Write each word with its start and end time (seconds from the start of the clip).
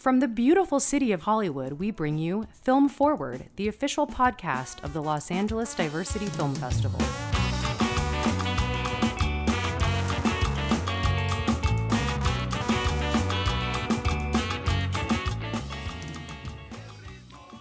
From 0.00 0.20
the 0.20 0.28
beautiful 0.28 0.80
city 0.80 1.12
of 1.12 1.20
Hollywood, 1.20 1.74
we 1.74 1.90
bring 1.90 2.16
you 2.16 2.46
Film 2.54 2.88
Forward, 2.88 3.50
the 3.56 3.68
official 3.68 4.06
podcast 4.06 4.82
of 4.82 4.94
the 4.94 5.02
Los 5.02 5.30
Angeles 5.30 5.74
Diversity 5.74 6.24
Film 6.24 6.54
Festival. 6.54 6.98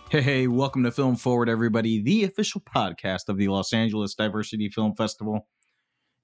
Hey, 0.09 0.21
hey, 0.21 0.47
welcome 0.47 0.83
to 0.85 0.91
Film 0.91 1.17
Forward, 1.17 1.49
everybody, 1.49 2.01
the 2.01 2.23
official 2.23 2.61
podcast 2.61 3.27
of 3.27 3.35
the 3.35 3.49
Los 3.49 3.73
Angeles 3.73 4.15
Diversity 4.15 4.69
Film 4.69 4.95
Festival. 4.95 5.45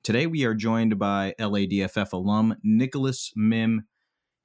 Today 0.01 0.27
we 0.27 0.45
are 0.45 0.53
joined 0.53 0.97
by 0.97 1.35
LADFF 1.37 2.13
alum 2.13 2.55
Nicholas 2.63 3.33
Mihm 3.37 3.79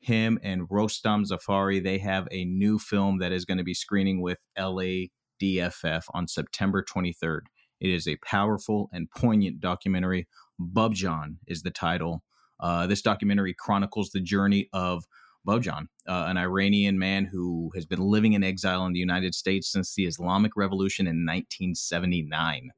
him 0.00 0.38
and 0.42 0.68
Rostam 0.68 1.24
Zafari, 1.26 1.82
they 1.82 1.98
have 1.98 2.26
a 2.30 2.44
new 2.44 2.78
film 2.78 3.18
that 3.18 3.32
is 3.32 3.44
going 3.44 3.58
to 3.58 3.64
be 3.64 3.74
screening 3.74 4.20
with 4.20 4.38
LADFF 4.58 6.04
on 6.12 6.26
September 6.26 6.82
23rd. 6.82 7.40
It 7.80 7.90
is 7.90 8.08
a 8.08 8.16
powerful 8.16 8.90
and 8.92 9.10
poignant 9.10 9.60
documentary. 9.60 10.26
Bubjan 10.60 11.36
is 11.46 11.62
the 11.62 11.70
title. 11.70 12.22
Uh, 12.58 12.86
this 12.86 13.02
documentary 13.02 13.54
chronicles 13.54 14.10
the 14.10 14.20
journey 14.20 14.68
of 14.72 15.04
Bubjan, 15.46 15.86
uh, 16.06 16.26
an 16.28 16.36
Iranian 16.36 16.98
man 16.98 17.24
who 17.24 17.70
has 17.74 17.86
been 17.86 18.00
living 18.00 18.34
in 18.34 18.44
exile 18.44 18.84
in 18.84 18.92
the 18.92 18.98
United 18.98 19.34
States 19.34 19.70
since 19.70 19.94
the 19.94 20.04
Islamic 20.04 20.52
Revolution 20.56 21.06
in 21.06 21.24
1979. 21.24 22.70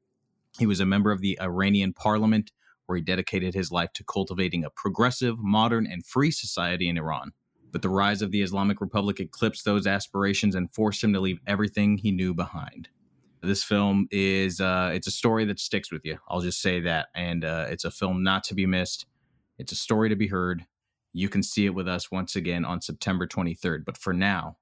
He 0.57 0.65
was 0.65 0.79
a 0.79 0.85
member 0.85 1.11
of 1.11 1.19
the 1.19 1.39
Iranian 1.41 1.93
parliament 1.93 2.51
where 2.85 2.97
he 2.97 3.01
dedicated 3.01 3.53
his 3.53 3.71
life 3.71 3.93
to 3.93 4.03
cultivating 4.03 4.63
a 4.63 4.69
progressive, 4.69 5.37
modern, 5.39 5.87
and 5.87 6.05
free 6.05 6.31
society 6.31 6.89
in 6.89 6.97
Iran. 6.97 7.31
But 7.71 7.81
the 7.81 7.89
rise 7.89 8.21
of 8.21 8.31
the 8.31 8.41
Islamic 8.41 8.81
Republic 8.81 9.19
eclipsed 9.19 9.65
those 9.65 9.87
aspirations 9.87 10.53
and 10.55 10.71
forced 10.71 11.03
him 11.03 11.13
to 11.13 11.19
leave 11.19 11.39
everything 11.47 11.97
he 11.97 12.11
knew 12.11 12.33
behind. 12.33 12.89
This 13.41 13.63
film 13.63 14.07
is 14.11 14.61
uh, 14.61 14.91
it's 14.93 15.07
a 15.07 15.11
story 15.11 15.43
that 15.45 15.59
sticks 15.59 15.91
with 15.91 16.05
you. 16.05 16.17
I'll 16.29 16.41
just 16.41 16.61
say 16.61 16.79
that, 16.81 17.07
and 17.13 17.43
uh, 17.43 17.65
it's 17.69 17.83
a 17.83 17.91
film 17.91 18.23
not 18.23 18.43
to 18.45 18.53
be 18.53 18.65
missed. 18.65 19.05
It's 19.57 19.71
a 19.71 19.75
story 19.75 20.09
to 20.09 20.15
be 20.15 20.27
heard. 20.27 20.65
You 21.11 21.29
can 21.29 21.43
see 21.43 21.65
it 21.65 21.75
with 21.75 21.87
us 21.87 22.09
once 22.09 22.35
again 22.35 22.63
on 22.63 22.81
September 22.81 23.27
23rd. 23.27 23.85
But 23.85 23.97
for 23.97 24.13
now, 24.13 24.57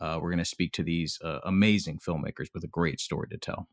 uh, 0.00 0.18
we're 0.20 0.30
going 0.30 0.38
to 0.38 0.44
speak 0.44 0.72
to 0.72 0.82
these 0.82 1.18
uh, 1.22 1.40
amazing 1.44 1.98
filmmakers 1.98 2.48
with 2.54 2.64
a 2.64 2.68
great 2.68 3.00
story 3.00 3.28
to 3.30 3.38
tell. 3.38 3.68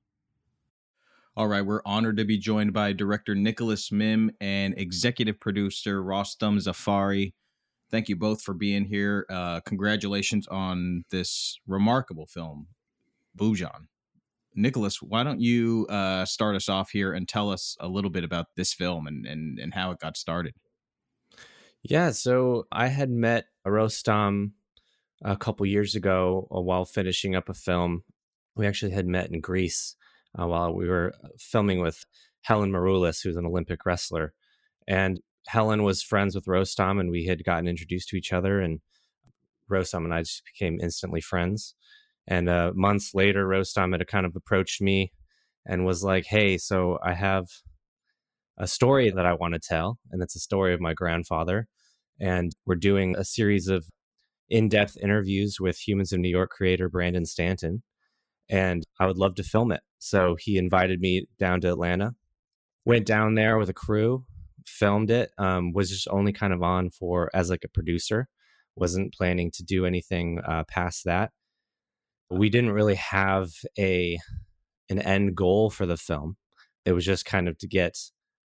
All 1.38 1.48
right, 1.48 1.64
we're 1.64 1.84
honored 1.86 2.18
to 2.18 2.26
be 2.26 2.40
joined 2.40 2.74
by 2.74 2.94
director 2.94 3.36
Nicholas 3.36 3.92
Mihm 3.92 4.32
and 4.42 4.74
executive 4.76 5.40
producer 5.40 6.02
Rostam 6.02 6.58
Zafari. 6.58 7.36
Thank 7.92 8.10
you 8.10 8.16
both 8.16 8.42
for 8.42 8.56
being 8.56 8.86
here. 8.86 9.24
Uh, 9.30 9.60
congratulations 9.60 10.48
on 10.48 11.04
this 11.12 11.60
remarkable 11.68 12.26
film, 12.26 12.70
Bubjan. 13.38 13.86
Nicholas, 14.56 15.00
why 15.00 15.22
don't 15.22 15.40
you 15.40 15.86
uh, 15.92 16.26
start 16.26 16.56
us 16.56 16.70
off 16.70 16.90
here 16.90 17.14
and 17.14 17.30
tell 17.30 17.52
us 17.52 17.78
a 17.80 17.88
little 17.88 18.10
bit 18.10 18.24
about 18.24 18.48
this 18.56 18.74
film 18.74 19.06
and, 19.06 19.28
and, 19.28 19.60
and 19.60 19.76
how 19.76 19.92
it 19.92 20.00
got 20.00 20.18
started? 20.18 20.56
Yeah, 21.84 22.10
so 22.14 22.66
I 22.72 22.88
had 22.88 23.12
met 23.12 23.46
Rostam 23.64 24.54
a 25.24 25.38
couple 25.38 25.68
years 25.68 25.94
ago 25.94 26.48
uh, 26.50 26.62
while 26.62 26.84
finishing 26.84 27.36
up 27.36 27.48
a 27.48 27.54
film. 27.54 28.06
We 28.56 28.66
actually 28.66 28.94
had 28.94 29.06
met 29.06 29.30
in 29.30 29.40
Greece 29.40 29.96
uh, 30.40 30.48
while 30.48 30.74
we 30.74 30.88
were 30.88 31.14
uh, 31.24 31.30
filming 31.40 31.82
with 31.82 32.06
Helen 32.42 32.72
Maroulis, 32.72 33.24
who's 33.24 33.36
an 33.36 33.46
Olympic 33.46 33.86
wrestler. 33.86 34.34
And 34.88 35.20
Helen 35.48 35.84
was 35.84 36.04
friends 36.04 36.36
with 36.36 36.46
Rostam, 36.46 37.00
and 37.00 37.10
we 37.10 37.26
had 37.26 37.44
gotten 37.44 37.68
introduced 37.68 38.10
to 38.10 38.18
each 38.18 38.34
other. 38.34 38.62
And 38.62 38.80
Rostam 39.72 40.06
and 40.06 40.14
I 40.14 40.22
just 40.22 40.44
became 40.46 40.80
instantly 40.82 41.22
friends. 41.22 41.76
And 42.28 42.50
uh, 42.50 42.72
months 42.76 43.14
later, 43.14 43.48
Rostam 43.48 43.94
had 43.94 44.06
kind 44.08 44.26
of 44.26 44.36
approached 44.36 44.82
me 44.82 45.12
and 45.66 45.86
was 45.86 46.04
like, 46.04 46.26
Hey, 46.26 46.58
so 46.58 47.00
I 47.04 47.14
have 47.14 47.48
a 48.58 48.68
story 48.68 49.12
that 49.12 49.26
I 49.26 49.34
want 49.34 49.54
to 49.54 49.60
tell, 49.60 50.00
and 50.12 50.22
it's 50.22 50.36
a 50.36 50.40
story 50.40 50.74
of 50.74 50.82
my 50.82 50.94
grandfather. 50.94 51.68
And 52.20 52.52
we're 52.66 52.76
doing 52.76 53.16
a 53.16 53.24
series 53.24 53.68
of 53.68 53.86
in 54.50 54.70
depth 54.70 54.98
interviews 54.98 55.58
with 55.60 55.88
Humans 55.88 56.14
of 56.14 56.20
New 56.20 56.30
York 56.30 56.50
creator 56.50 56.90
Brandon 56.90 57.26
Stanton 57.26 57.84
and 58.50 58.84
I 59.00 59.08
would 59.08 59.18
love 59.18 59.36
to 59.36 59.44
film 59.44 59.72
it. 59.72 59.82
So 60.00 60.36
he 60.40 60.58
invited 60.58 61.00
me 61.02 61.28
down 61.40 61.62
to 61.62 61.70
Atlanta, 61.70 62.16
went 62.86 63.06
down 63.06 63.36
there 63.36 63.58
with 63.58 63.70
a 63.70 63.74
crew, 63.74 64.26
filmed 64.66 65.10
it. 65.10 65.32
Um, 65.38 65.74
was 65.74 65.90
just 65.90 66.08
only 66.10 66.34
kind 66.34 66.54
of 66.54 66.62
on 66.62 66.90
for 66.90 67.30
as 67.34 67.50
like 67.50 67.64
a 67.64 67.70
producer, 67.70 68.28
wasn't 68.76 69.14
planning 69.14 69.52
to 69.52 69.64
do 69.64 69.86
anything 69.86 70.40
uh, 70.46 70.64
past 70.68 71.04
that. 71.06 71.32
We 72.30 72.50
didn't 72.50 72.72
really 72.72 72.96
have 72.96 73.50
a 73.78 74.20
an 74.90 75.00
end 75.00 75.36
goal 75.36 75.70
for 75.70 75.86
the 75.86 75.98
film. 75.98 76.38
It 76.86 76.94
was 76.94 77.06
just 77.06 77.26
kind 77.26 77.48
of 77.48 77.58
to 77.60 77.68
get 77.68 77.98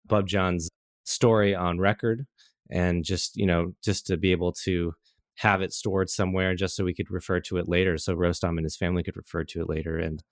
Bubjan's 0.08 0.70
story 1.04 1.54
on 1.54 1.78
record 1.78 2.26
and 2.70 3.04
just 3.04 3.36
you 3.36 3.46
know 3.46 3.72
just 3.84 4.06
to 4.06 4.16
be 4.16 4.32
able 4.32 4.52
to 4.52 4.94
have 5.36 5.62
it 5.62 5.72
stored 5.72 6.08
somewhere 6.08 6.54
just 6.54 6.76
so 6.76 6.84
we 6.84 6.94
could 6.94 7.10
refer 7.10 7.40
to 7.40 7.56
it 7.56 7.68
later 7.68 7.98
so 7.98 8.14
Rostam 8.14 8.56
and 8.56 8.64
his 8.64 8.76
family 8.76 9.02
could 9.02 9.16
refer 9.16 9.44
to 9.44 9.62
it 9.62 9.68
later 9.68 9.98
and 9.98 10.22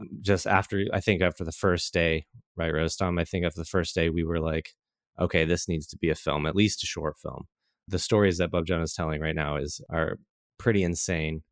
um, 0.00 0.08
just 0.20 0.46
after 0.46 0.84
I 0.92 1.00
think 1.00 1.22
after 1.22 1.44
the 1.44 1.52
first 1.52 1.92
day 1.92 2.26
right 2.56 2.72
Rostam? 2.72 3.20
I 3.20 3.24
think 3.24 3.44
after 3.44 3.60
the 3.60 3.64
first 3.66 3.94
day 3.94 4.08
we 4.08 4.24
were 4.24 4.40
like 4.40 4.74
okay 5.20 5.44
this 5.44 5.68
needs 5.68 5.86
to 5.88 5.98
be 5.98 6.10
a 6.10 6.14
film 6.14 6.46
at 6.46 6.56
least 6.56 6.82
a 6.82 6.86
short 6.86 7.18
film. 7.18 7.46
The 7.88 7.98
stories 7.98 8.38
that 8.38 8.52
Bubjan 8.52 8.82
is 8.82 8.94
telling 8.94 9.20
right 9.20 9.34
now 9.34 9.56
is 9.56 9.80
are 9.90 10.18
pretty 10.58 10.84
insane 10.84 11.42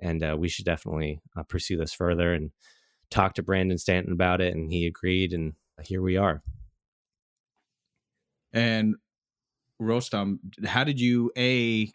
and 0.00 0.22
uh, 0.24 0.36
we 0.36 0.48
should 0.48 0.64
definitely 0.64 1.20
uh, 1.36 1.44
pursue 1.44 1.76
this 1.76 1.94
further 1.94 2.34
and 2.34 2.50
talk 3.10 3.34
to 3.34 3.42
Brandon 3.42 3.78
Stanton 3.78 4.12
about 4.12 4.40
it 4.40 4.54
and 4.54 4.72
he 4.72 4.86
agreed 4.86 5.32
and 5.32 5.52
here 5.84 6.02
we 6.02 6.16
are. 6.16 6.42
And 8.52 8.96
Rostam, 9.80 10.38
how 10.64 10.84
did 10.84 11.00
you 11.00 11.30
a 11.36 11.92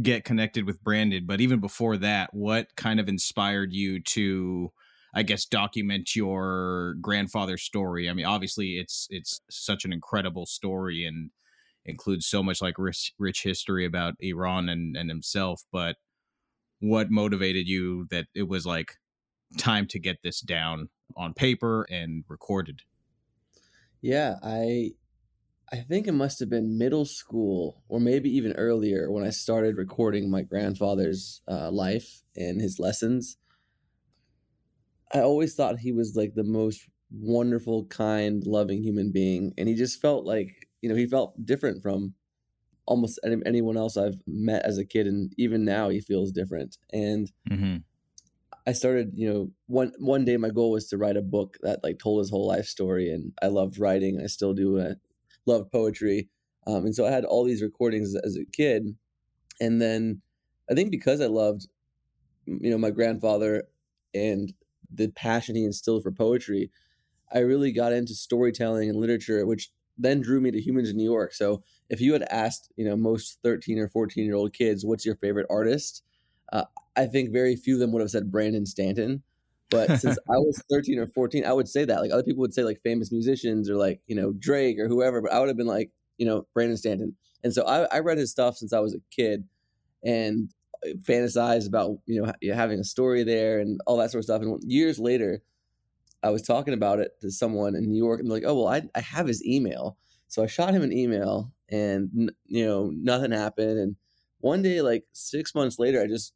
get 0.00 0.24
connected 0.24 0.64
with 0.64 0.82
Brandon, 0.82 1.26
but 1.26 1.40
even 1.40 1.60
before 1.60 1.96
that, 1.98 2.32
what 2.32 2.74
kind 2.76 2.98
of 2.98 3.08
inspired 3.08 3.72
you 3.72 4.00
to 4.00 4.72
I 5.14 5.22
guess 5.22 5.44
document 5.44 6.16
your 6.16 6.94
grandfather's 7.00 7.62
story? 7.62 8.08
I 8.08 8.14
mean, 8.14 8.24
obviously 8.24 8.78
it's 8.78 9.06
it's 9.10 9.40
such 9.50 9.84
an 9.84 9.92
incredible 9.92 10.46
story 10.46 11.04
and 11.04 11.30
includes 11.84 12.26
so 12.26 12.42
much 12.42 12.62
like 12.62 12.78
rich, 12.78 13.12
rich 13.18 13.42
history 13.42 13.84
about 13.84 14.14
Iran 14.20 14.68
and, 14.68 14.96
and 14.96 15.10
himself, 15.10 15.62
but 15.72 15.96
what 16.80 17.10
motivated 17.10 17.68
you 17.68 18.06
that 18.10 18.26
it 18.34 18.48
was 18.48 18.64
like 18.64 18.96
time 19.58 19.86
to 19.88 19.98
get 19.98 20.22
this 20.22 20.40
down 20.40 20.88
on 21.16 21.34
paper 21.34 21.86
and 21.90 22.24
recorded? 22.28 22.80
Yeah, 24.00 24.36
I 24.42 24.92
I 25.72 25.78
think 25.78 26.06
it 26.06 26.12
must 26.12 26.38
have 26.40 26.50
been 26.50 26.76
middle 26.76 27.06
school 27.06 27.82
or 27.88 27.98
maybe 27.98 28.28
even 28.36 28.52
earlier 28.52 29.10
when 29.10 29.24
I 29.24 29.30
started 29.30 29.78
recording 29.78 30.30
my 30.30 30.42
grandfather's 30.42 31.40
uh, 31.48 31.70
life 31.70 32.22
and 32.36 32.60
his 32.60 32.78
lessons. 32.78 33.38
I 35.14 35.20
always 35.20 35.54
thought 35.54 35.78
he 35.78 35.92
was 35.92 36.14
like 36.14 36.34
the 36.34 36.44
most 36.44 36.86
wonderful, 37.10 37.86
kind, 37.86 38.46
loving 38.46 38.82
human 38.82 39.12
being. 39.12 39.54
And 39.56 39.66
he 39.66 39.74
just 39.74 40.00
felt 40.00 40.26
like, 40.26 40.68
you 40.82 40.90
know, 40.90 40.94
he 40.94 41.06
felt 41.06 41.34
different 41.42 41.82
from 41.82 42.12
almost 42.84 43.18
any, 43.24 43.36
anyone 43.46 43.78
else 43.78 43.96
I've 43.96 44.20
met 44.26 44.66
as 44.66 44.76
a 44.76 44.84
kid. 44.84 45.06
And 45.06 45.32
even 45.38 45.64
now 45.64 45.88
he 45.88 46.02
feels 46.02 46.32
different. 46.32 46.76
And 46.92 47.32
mm-hmm. 47.50 47.76
I 48.66 48.72
started, 48.72 49.12
you 49.14 49.32
know, 49.32 49.50
one 49.66 49.92
one 49.98 50.26
day 50.26 50.36
my 50.36 50.50
goal 50.50 50.72
was 50.72 50.86
to 50.88 50.98
write 50.98 51.16
a 51.16 51.22
book 51.22 51.56
that 51.62 51.82
like 51.82 51.98
told 51.98 52.20
his 52.20 52.30
whole 52.30 52.46
life 52.46 52.66
story, 52.66 53.10
and 53.10 53.32
I 53.42 53.46
loved 53.48 53.78
writing. 53.78 54.20
I 54.22 54.26
still 54.26 54.54
do. 54.54 54.76
it 54.76 54.98
loved 55.46 55.70
poetry. 55.70 56.28
Um, 56.66 56.86
and 56.86 56.94
so 56.94 57.06
I 57.06 57.10
had 57.10 57.24
all 57.24 57.44
these 57.44 57.62
recordings 57.62 58.14
as 58.16 58.36
a 58.36 58.44
kid. 58.44 58.96
And 59.60 59.80
then 59.80 60.22
I 60.70 60.74
think 60.74 60.90
because 60.90 61.20
I 61.20 61.26
loved, 61.26 61.68
you 62.46 62.70
know, 62.70 62.78
my 62.78 62.90
grandfather 62.90 63.64
and 64.14 64.52
the 64.92 65.08
passion 65.08 65.54
he 65.54 65.64
instilled 65.64 66.02
for 66.02 66.12
poetry, 66.12 66.70
I 67.32 67.40
really 67.40 67.72
got 67.72 67.92
into 67.92 68.14
storytelling 68.14 68.88
and 68.88 68.98
literature, 68.98 69.44
which 69.46 69.70
then 69.98 70.20
drew 70.20 70.40
me 70.40 70.50
to 70.50 70.60
Humans 70.60 70.90
in 70.90 70.96
New 70.96 71.04
York. 71.04 71.32
So 71.32 71.62
if 71.88 72.00
you 72.00 72.12
had 72.12 72.22
asked, 72.30 72.72
you 72.76 72.84
know, 72.84 72.96
most 72.96 73.38
13 73.42 73.78
or 73.78 73.88
14 73.88 74.24
year 74.24 74.34
old 74.34 74.52
kids, 74.52 74.84
what's 74.84 75.04
your 75.04 75.16
favorite 75.16 75.46
artist? 75.50 76.02
Uh, 76.52 76.64
I 76.96 77.06
think 77.06 77.32
very 77.32 77.56
few 77.56 77.74
of 77.74 77.80
them 77.80 77.92
would 77.92 78.00
have 78.00 78.10
said 78.10 78.30
Brandon 78.30 78.66
Stanton. 78.66 79.22
But 79.72 79.96
since 80.00 80.18
I 80.28 80.36
was 80.36 80.62
13 80.70 80.98
or 80.98 81.08
14, 81.08 81.44
I 81.44 81.52
would 81.52 81.68
say 81.68 81.84
that. 81.84 82.00
Like 82.00 82.12
other 82.12 82.22
people 82.22 82.42
would 82.42 82.54
say 82.54 82.62
like 82.62 82.80
famous 82.84 83.10
musicians 83.10 83.68
or 83.68 83.76
like, 83.76 84.00
you 84.06 84.14
know, 84.14 84.32
Drake 84.38 84.78
or 84.78 84.86
whoever, 84.86 85.20
but 85.20 85.32
I 85.32 85.40
would 85.40 85.48
have 85.48 85.56
been 85.56 85.66
like, 85.66 85.90
you 86.18 86.26
know, 86.26 86.46
Brandon 86.54 86.76
Stanton. 86.76 87.16
And 87.42 87.52
so 87.52 87.64
I, 87.64 87.84
I 87.84 87.98
read 88.00 88.18
his 88.18 88.30
stuff 88.30 88.56
since 88.56 88.72
I 88.72 88.78
was 88.78 88.94
a 88.94 89.00
kid 89.10 89.44
and 90.04 90.50
uh, 90.86 90.90
fantasized 90.98 91.66
about, 91.66 91.98
you 92.06 92.22
know, 92.22 92.32
having 92.54 92.78
a 92.78 92.84
story 92.84 93.24
there 93.24 93.58
and 93.58 93.80
all 93.86 93.96
that 93.96 94.10
sort 94.10 94.20
of 94.20 94.24
stuff. 94.26 94.42
And 94.42 94.60
years 94.62 94.98
later, 94.98 95.42
I 96.22 96.30
was 96.30 96.42
talking 96.42 96.74
about 96.74 97.00
it 97.00 97.20
to 97.22 97.30
someone 97.30 97.74
in 97.74 97.88
New 97.88 97.98
York 97.98 98.20
and 98.20 98.30
they're 98.30 98.36
like, 98.36 98.46
oh, 98.46 98.54
well, 98.54 98.68
I, 98.68 98.82
I 98.94 99.00
have 99.00 99.26
his 99.26 99.44
email. 99.44 99.96
So 100.28 100.42
I 100.42 100.46
shot 100.46 100.72
him 100.72 100.82
an 100.82 100.92
email 100.92 101.52
and, 101.68 102.30
you 102.46 102.64
know, 102.64 102.92
nothing 102.94 103.32
happened. 103.32 103.78
And 103.78 103.96
one 104.38 104.62
day, 104.62 104.82
like 104.82 105.04
six 105.12 105.54
months 105.54 105.78
later, 105.78 106.00
I 106.00 106.06
just 106.06 106.32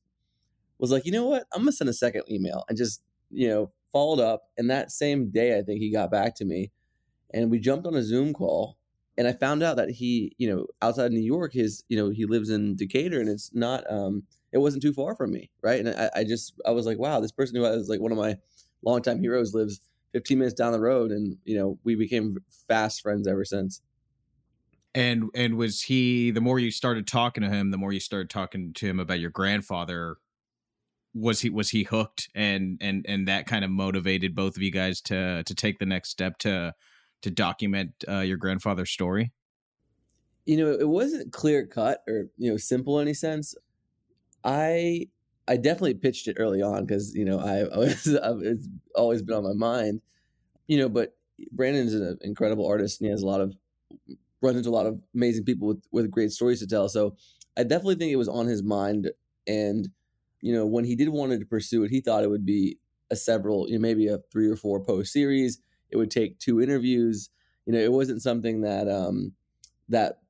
was 0.78 0.90
like, 0.90 1.06
you 1.06 1.12
know 1.12 1.26
what? 1.26 1.44
I'm 1.52 1.62
gonna 1.62 1.72
send 1.72 1.88
a 1.90 1.94
second 1.94 2.24
email 2.30 2.64
and 2.68 2.76
just, 2.76 3.00
you 3.30 3.48
know, 3.48 3.72
followed 3.92 4.20
up. 4.20 4.50
And 4.58 4.70
that 4.70 4.90
same 4.90 5.30
day, 5.30 5.58
I 5.58 5.62
think 5.62 5.80
he 5.80 5.92
got 5.92 6.10
back 6.10 6.34
to 6.36 6.44
me 6.44 6.70
and 7.32 7.50
we 7.50 7.58
jumped 7.58 7.86
on 7.86 7.94
a 7.94 8.02
Zoom 8.02 8.32
call. 8.32 8.76
And 9.18 9.26
I 9.26 9.32
found 9.32 9.62
out 9.62 9.76
that 9.76 9.90
he, 9.90 10.34
you 10.36 10.54
know, 10.54 10.66
outside 10.82 11.10
New 11.10 11.20
York, 11.20 11.54
his, 11.54 11.84
you 11.88 11.96
know, 11.96 12.10
he 12.10 12.26
lives 12.26 12.50
in 12.50 12.76
Decatur 12.76 13.18
and 13.18 13.28
it's 13.30 13.50
not, 13.54 13.90
um, 13.90 14.24
it 14.52 14.58
wasn't 14.58 14.82
too 14.82 14.92
far 14.92 15.14
from 15.14 15.32
me. 15.32 15.50
Right. 15.62 15.80
And 15.80 15.88
I, 15.88 16.10
I 16.16 16.24
just, 16.24 16.54
I 16.66 16.72
was 16.72 16.84
like, 16.84 16.98
wow, 16.98 17.20
this 17.20 17.32
person 17.32 17.56
who 17.56 17.62
was 17.62 17.88
like 17.88 18.00
one 18.00 18.12
of 18.12 18.18
my 18.18 18.36
longtime 18.84 19.20
heroes 19.20 19.54
lives 19.54 19.80
15 20.12 20.38
minutes 20.38 20.54
down 20.54 20.72
the 20.72 20.80
road. 20.80 21.12
And, 21.12 21.38
you 21.44 21.56
know, 21.56 21.78
we 21.82 21.94
became 21.94 22.36
fast 22.68 23.00
friends 23.00 23.26
ever 23.26 23.44
since 23.44 23.80
and 24.96 25.24
and 25.34 25.56
was 25.56 25.82
he 25.82 26.30
the 26.30 26.40
more 26.40 26.58
you 26.58 26.70
started 26.70 27.06
talking 27.06 27.42
to 27.42 27.50
him 27.50 27.70
the 27.70 27.76
more 27.76 27.92
you 27.92 28.00
started 28.00 28.30
talking 28.30 28.72
to 28.72 28.86
him 28.86 28.98
about 28.98 29.20
your 29.20 29.30
grandfather 29.30 30.16
was 31.16 31.40
he 31.40 31.50
was 31.50 31.70
he 31.70 31.84
hooked 31.84 32.28
and 32.34 32.78
and 32.80 33.04
and 33.08 33.28
that 33.28 33.46
kind 33.46 33.64
of 33.64 33.70
motivated 33.70 34.34
both 34.34 34.56
of 34.56 34.62
you 34.62 34.70
guys 34.70 35.00
to 35.00 35.42
to 35.44 35.54
take 35.54 35.78
the 35.78 35.86
next 35.86 36.10
step 36.10 36.38
to 36.38 36.74
to 37.22 37.30
document 37.30 37.92
uh, 38.08 38.20
your 38.20 38.36
grandfather's 38.36 38.90
story 38.90 39.32
you 40.44 40.56
know 40.56 40.70
it 40.72 40.88
wasn't 40.88 41.32
clear 41.32 41.66
cut 41.66 42.02
or 42.06 42.26
you 42.36 42.50
know 42.50 42.56
simple 42.56 42.98
in 42.98 43.06
any 43.06 43.14
sense 43.14 43.54
i 44.44 45.06
i 45.48 45.56
definitely 45.56 45.94
pitched 45.94 46.28
it 46.28 46.36
early 46.38 46.62
on 46.62 46.84
because 46.84 47.14
you 47.14 47.24
know 47.24 47.38
i, 47.40 47.60
I 47.74 47.78
was 47.78 48.06
it's 48.06 48.68
always 48.94 49.22
been 49.22 49.36
on 49.36 49.44
my 49.44 49.54
mind 49.54 50.00
you 50.66 50.78
know 50.78 50.88
but 50.88 51.16
brandon's 51.52 51.94
an 51.94 52.18
incredible 52.22 52.66
artist 52.66 53.00
and 53.00 53.06
he 53.06 53.10
has 53.10 53.22
a 53.22 53.26
lot 53.26 53.40
of 53.40 53.56
runs 54.42 54.56
into 54.56 54.68
a 54.68 54.70
lot 54.70 54.86
of 54.86 55.00
amazing 55.14 55.44
people 55.44 55.68
with, 55.68 55.82
with 55.92 56.10
great 56.10 56.32
stories 56.32 56.60
to 56.60 56.66
tell. 56.66 56.88
So 56.88 57.16
I 57.56 57.62
definitely 57.62 57.96
think 57.96 58.12
it 58.12 58.16
was 58.16 58.28
on 58.28 58.46
his 58.46 58.62
mind. 58.62 59.10
And, 59.46 59.88
you 60.46 60.52
know, 60.52 60.64
when 60.64 60.84
he 60.84 60.94
did 60.94 61.08
wanted 61.08 61.40
to 61.40 61.46
pursue 61.46 61.82
it, 61.82 61.90
he 61.90 62.00
thought 62.00 62.22
it 62.22 62.30
would 62.30 62.46
be 62.46 62.78
a 63.10 63.16
several, 63.16 63.68
you 63.68 63.74
know, 63.74 63.80
maybe 63.80 64.06
a 64.06 64.18
three 64.30 64.48
or 64.48 64.54
four 64.54 64.78
post 64.78 65.12
series. 65.12 65.58
It 65.90 65.96
would 65.96 66.10
take 66.10 66.38
two 66.38 66.60
interviews. 66.60 67.30
You 67.66 67.72
know, 67.72 67.80
it 67.80 67.90
wasn't 67.90 68.22
something 68.22 68.60
that 68.60 68.88
um 68.88 69.32
that 69.88 70.20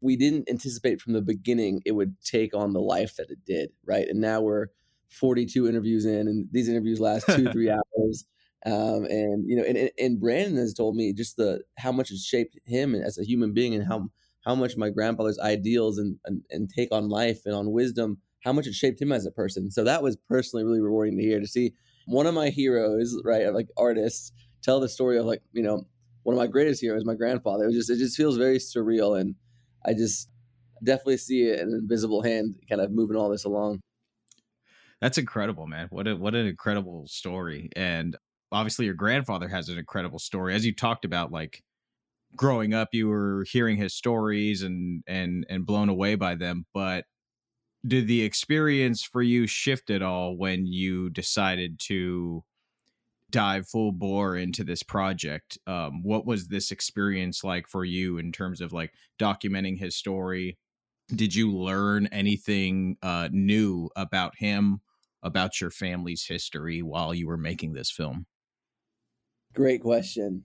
we 0.00 0.16
didn't 0.16 0.48
anticipate 0.48 0.98
from 0.98 1.12
the 1.12 1.20
beginning 1.20 1.82
it 1.84 1.92
would 1.92 2.18
take 2.22 2.54
on 2.54 2.72
the 2.72 2.80
life 2.80 3.16
that 3.16 3.30
it 3.30 3.44
did, 3.44 3.70
right? 3.84 4.08
And 4.08 4.18
now 4.18 4.40
we're 4.40 4.68
42 5.10 5.68
interviews 5.68 6.06
in, 6.06 6.26
and 6.26 6.48
these 6.50 6.68
interviews 6.68 6.98
last 6.98 7.26
two, 7.26 7.52
three 7.52 7.68
hours. 7.70 8.24
Um, 8.64 9.04
and 9.04 9.46
you 9.46 9.56
know, 9.56 9.64
and, 9.64 9.90
and 9.98 10.18
Brandon 10.18 10.56
has 10.56 10.72
told 10.72 10.96
me 10.96 11.12
just 11.12 11.36
the 11.36 11.62
how 11.76 11.92
much 11.92 12.10
it 12.10 12.18
shaped 12.18 12.58
him 12.64 12.94
as 12.94 13.18
a 13.18 13.24
human 13.26 13.52
being, 13.52 13.74
and 13.74 13.86
how 13.86 14.08
how 14.42 14.54
much 14.54 14.78
my 14.78 14.88
grandfather's 14.88 15.38
ideals 15.38 15.98
and, 15.98 16.16
and 16.24 16.44
and 16.50 16.70
take 16.70 16.92
on 16.92 17.10
life 17.10 17.42
and 17.44 17.54
on 17.54 17.72
wisdom, 17.72 18.22
how 18.42 18.52
much 18.52 18.66
it 18.66 18.74
shaped 18.74 19.00
him 19.00 19.12
as 19.12 19.26
a 19.26 19.30
person. 19.30 19.70
So 19.70 19.84
that 19.84 20.02
was 20.02 20.16
personally 20.28 20.64
really 20.64 20.80
rewarding 20.80 21.16
to 21.16 21.22
hear 21.22 21.40
to 21.40 21.46
see 21.46 21.72
one 22.06 22.26
of 22.26 22.34
my 22.34 22.48
heroes, 22.50 23.16
right, 23.24 23.52
like 23.52 23.68
artists, 23.76 24.32
tell 24.62 24.80
the 24.80 24.88
story 24.88 25.18
of 25.18 25.26
like 25.26 25.42
you 25.52 25.62
know 25.62 25.86
one 26.22 26.34
of 26.34 26.38
my 26.38 26.46
greatest 26.46 26.80
heroes, 26.80 27.04
my 27.04 27.14
grandfather. 27.14 27.68
It 27.68 27.72
just 27.72 27.90
it 27.90 27.98
just 27.98 28.16
feels 28.16 28.36
very 28.36 28.58
surreal, 28.58 29.20
and 29.20 29.34
I 29.84 29.94
just 29.94 30.28
definitely 30.82 31.18
see 31.18 31.50
an 31.50 31.72
invisible 31.72 32.22
hand 32.22 32.56
kind 32.68 32.80
of 32.80 32.90
moving 32.90 33.16
all 33.16 33.30
this 33.30 33.44
along. 33.44 33.80
That's 35.00 35.18
incredible, 35.18 35.66
man. 35.66 35.88
What 35.90 36.06
a 36.06 36.16
what 36.16 36.34
an 36.34 36.46
incredible 36.46 37.06
story. 37.06 37.70
And 37.74 38.16
obviously 38.52 38.84
your 38.84 38.94
grandfather 38.94 39.48
has 39.48 39.68
an 39.68 39.78
incredible 39.78 40.18
story 40.18 40.54
as 40.54 40.66
you 40.66 40.74
talked 40.74 41.04
about 41.04 41.30
like 41.30 41.62
growing 42.36 42.74
up 42.74 42.88
you 42.92 43.08
were 43.08 43.44
hearing 43.50 43.76
his 43.76 43.94
stories 43.94 44.62
and 44.62 45.02
and 45.06 45.46
and 45.48 45.66
blown 45.66 45.88
away 45.88 46.14
by 46.14 46.34
them 46.34 46.64
but 46.72 47.04
did 47.86 48.06
the 48.06 48.22
experience 48.22 49.02
for 49.02 49.22
you 49.22 49.46
shift 49.46 49.90
at 49.90 50.02
all 50.02 50.36
when 50.36 50.66
you 50.66 51.10
decided 51.10 51.78
to 51.78 52.44
dive 53.30 53.68
full 53.68 53.92
bore 53.92 54.36
into 54.36 54.64
this 54.64 54.82
project 54.82 55.58
um, 55.66 56.02
what 56.02 56.26
was 56.26 56.48
this 56.48 56.72
experience 56.72 57.44
like 57.44 57.68
for 57.68 57.84
you 57.84 58.18
in 58.18 58.32
terms 58.32 58.60
of 58.60 58.72
like 58.72 58.92
documenting 59.18 59.78
his 59.78 59.96
story 59.96 60.58
did 61.14 61.34
you 61.34 61.52
learn 61.52 62.06
anything 62.08 62.96
uh, 63.02 63.28
new 63.32 63.88
about 63.96 64.36
him 64.38 64.80
about 65.22 65.60
your 65.60 65.70
family's 65.70 66.26
history 66.26 66.82
while 66.82 67.14
you 67.14 67.28
were 67.28 67.38
making 67.38 67.72
this 67.72 67.90
film 67.90 68.26
Great 69.54 69.80
question. 69.80 70.44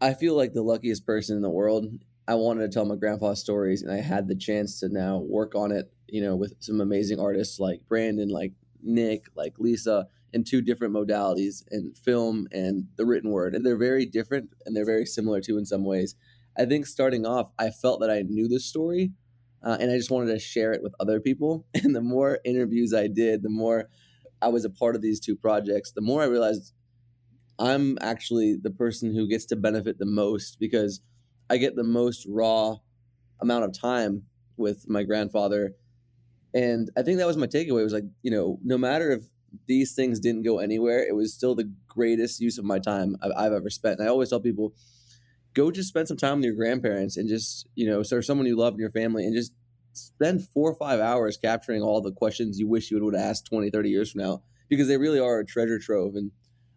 I 0.00 0.14
feel 0.14 0.34
like 0.34 0.52
the 0.52 0.62
luckiest 0.62 1.06
person 1.06 1.36
in 1.36 1.42
the 1.42 1.50
world. 1.50 1.86
I 2.26 2.34
wanted 2.34 2.62
to 2.62 2.68
tell 2.68 2.84
my 2.84 2.96
grandpa's 2.96 3.40
stories, 3.40 3.82
and 3.82 3.92
I 3.92 4.00
had 4.00 4.28
the 4.28 4.36
chance 4.36 4.80
to 4.80 4.88
now 4.88 5.18
work 5.18 5.54
on 5.54 5.72
it. 5.72 5.92
You 6.12 6.22
know, 6.22 6.36
with 6.36 6.54
some 6.60 6.80
amazing 6.80 7.18
artists 7.18 7.58
like 7.58 7.80
Brandon, 7.88 8.28
like 8.28 8.52
Nick, 8.82 9.26
like 9.34 9.58
Lisa, 9.58 10.06
in 10.32 10.44
two 10.44 10.60
different 10.60 10.94
modalities, 10.94 11.64
in 11.70 11.92
film 11.94 12.48
and 12.52 12.86
the 12.96 13.06
written 13.06 13.30
word, 13.30 13.54
and 13.54 13.64
they're 13.64 13.76
very 13.76 14.06
different 14.06 14.50
and 14.64 14.76
they're 14.76 14.86
very 14.86 15.06
similar 15.06 15.40
too 15.40 15.58
in 15.58 15.66
some 15.66 15.84
ways. 15.84 16.14
I 16.56 16.66
think 16.66 16.86
starting 16.86 17.26
off, 17.26 17.50
I 17.58 17.70
felt 17.70 18.00
that 18.00 18.10
I 18.10 18.22
knew 18.22 18.46
the 18.46 18.60
story, 18.60 19.12
uh, 19.62 19.78
and 19.80 19.90
I 19.90 19.96
just 19.96 20.10
wanted 20.10 20.32
to 20.32 20.38
share 20.38 20.72
it 20.72 20.82
with 20.82 20.94
other 21.00 21.20
people. 21.20 21.66
And 21.82 21.96
the 21.96 22.00
more 22.00 22.40
interviews 22.44 22.94
I 22.94 23.06
did, 23.08 23.42
the 23.42 23.48
more 23.48 23.88
I 24.42 24.48
was 24.48 24.64
a 24.64 24.70
part 24.70 24.96
of 24.96 25.02
these 25.02 25.20
two 25.20 25.36
projects, 25.36 25.92
the 25.92 26.00
more 26.00 26.22
I 26.22 26.26
realized 26.26 26.72
I'm 27.58 27.96
actually 28.00 28.56
the 28.60 28.70
person 28.70 29.14
who 29.14 29.28
gets 29.28 29.46
to 29.46 29.56
benefit 29.56 29.98
the 29.98 30.06
most 30.06 30.58
because 30.58 31.00
I 31.48 31.58
get 31.58 31.76
the 31.76 31.84
most 31.84 32.26
raw 32.28 32.76
amount 33.40 33.64
of 33.64 33.78
time 33.78 34.24
with 34.56 34.88
my 34.88 35.02
grandfather. 35.02 35.74
And 36.54 36.90
I 36.96 37.02
think 37.02 37.18
that 37.18 37.26
was 37.26 37.36
my 37.36 37.46
takeaway 37.46 37.80
it 37.80 37.84
was 37.84 37.92
like, 37.92 38.04
you 38.22 38.30
know, 38.30 38.58
no 38.62 38.76
matter 38.76 39.10
if 39.10 39.22
these 39.66 39.94
things 39.94 40.20
didn't 40.20 40.42
go 40.42 40.58
anywhere, 40.58 41.06
it 41.06 41.14
was 41.14 41.32
still 41.32 41.54
the 41.54 41.70
greatest 41.88 42.40
use 42.40 42.58
of 42.58 42.64
my 42.64 42.78
time 42.78 43.16
I've, 43.22 43.32
I've 43.36 43.52
ever 43.52 43.70
spent. 43.70 43.98
And 43.98 44.08
I 44.08 44.10
always 44.10 44.30
tell 44.30 44.40
people, 44.40 44.74
go 45.54 45.70
just 45.70 45.88
spend 45.88 46.08
some 46.08 46.16
time 46.16 46.36
with 46.36 46.44
your 46.44 46.54
grandparents 46.54 47.16
and 47.16 47.28
just, 47.28 47.66
you 47.74 47.86
know, 47.86 48.02
or 48.12 48.22
someone 48.22 48.46
you 48.46 48.56
love 48.56 48.74
in 48.74 48.80
your 48.80 48.90
family 48.90 49.24
and 49.24 49.34
just 49.34 49.52
spend 49.92 50.46
four 50.48 50.70
or 50.70 50.74
five 50.74 51.00
hours 51.00 51.36
capturing 51.36 51.82
all 51.82 52.00
the 52.00 52.12
questions 52.12 52.58
you 52.58 52.66
wish 52.66 52.90
you 52.90 53.02
would 53.02 53.14
have 53.14 53.22
asked 53.22 53.46
20, 53.46 53.70
30 53.70 53.90
years 53.90 54.12
from 54.12 54.22
now 54.22 54.42
because 54.68 54.88
they 54.88 54.96
really 54.96 55.20
are 55.20 55.40
a 55.40 55.46
treasure 55.46 55.78
trove. 55.78 56.14
And 56.14 56.30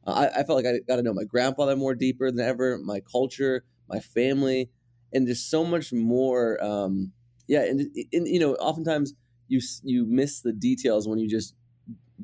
I, 0.05 0.27
I 0.27 0.43
felt 0.43 0.63
like 0.63 0.65
I 0.65 0.79
got 0.87 0.97
to 0.97 1.03
know 1.03 1.13
my 1.13 1.23
grandfather 1.23 1.75
more 1.75 1.95
deeper 1.95 2.29
than 2.29 2.45
ever, 2.45 2.77
my 2.77 2.99
culture, 2.99 3.63
my 3.87 3.99
family, 3.99 4.69
and 5.13 5.27
just 5.27 5.49
so 5.49 5.63
much 5.63 5.93
more. 5.93 6.61
Um, 6.63 7.13
yeah, 7.47 7.63
and, 7.63 7.81
and 8.11 8.27
you 8.27 8.39
know, 8.39 8.55
oftentimes 8.55 9.13
you 9.47 9.61
you 9.83 10.05
miss 10.05 10.41
the 10.41 10.53
details 10.53 11.07
when 11.07 11.19
you 11.19 11.29
just 11.29 11.55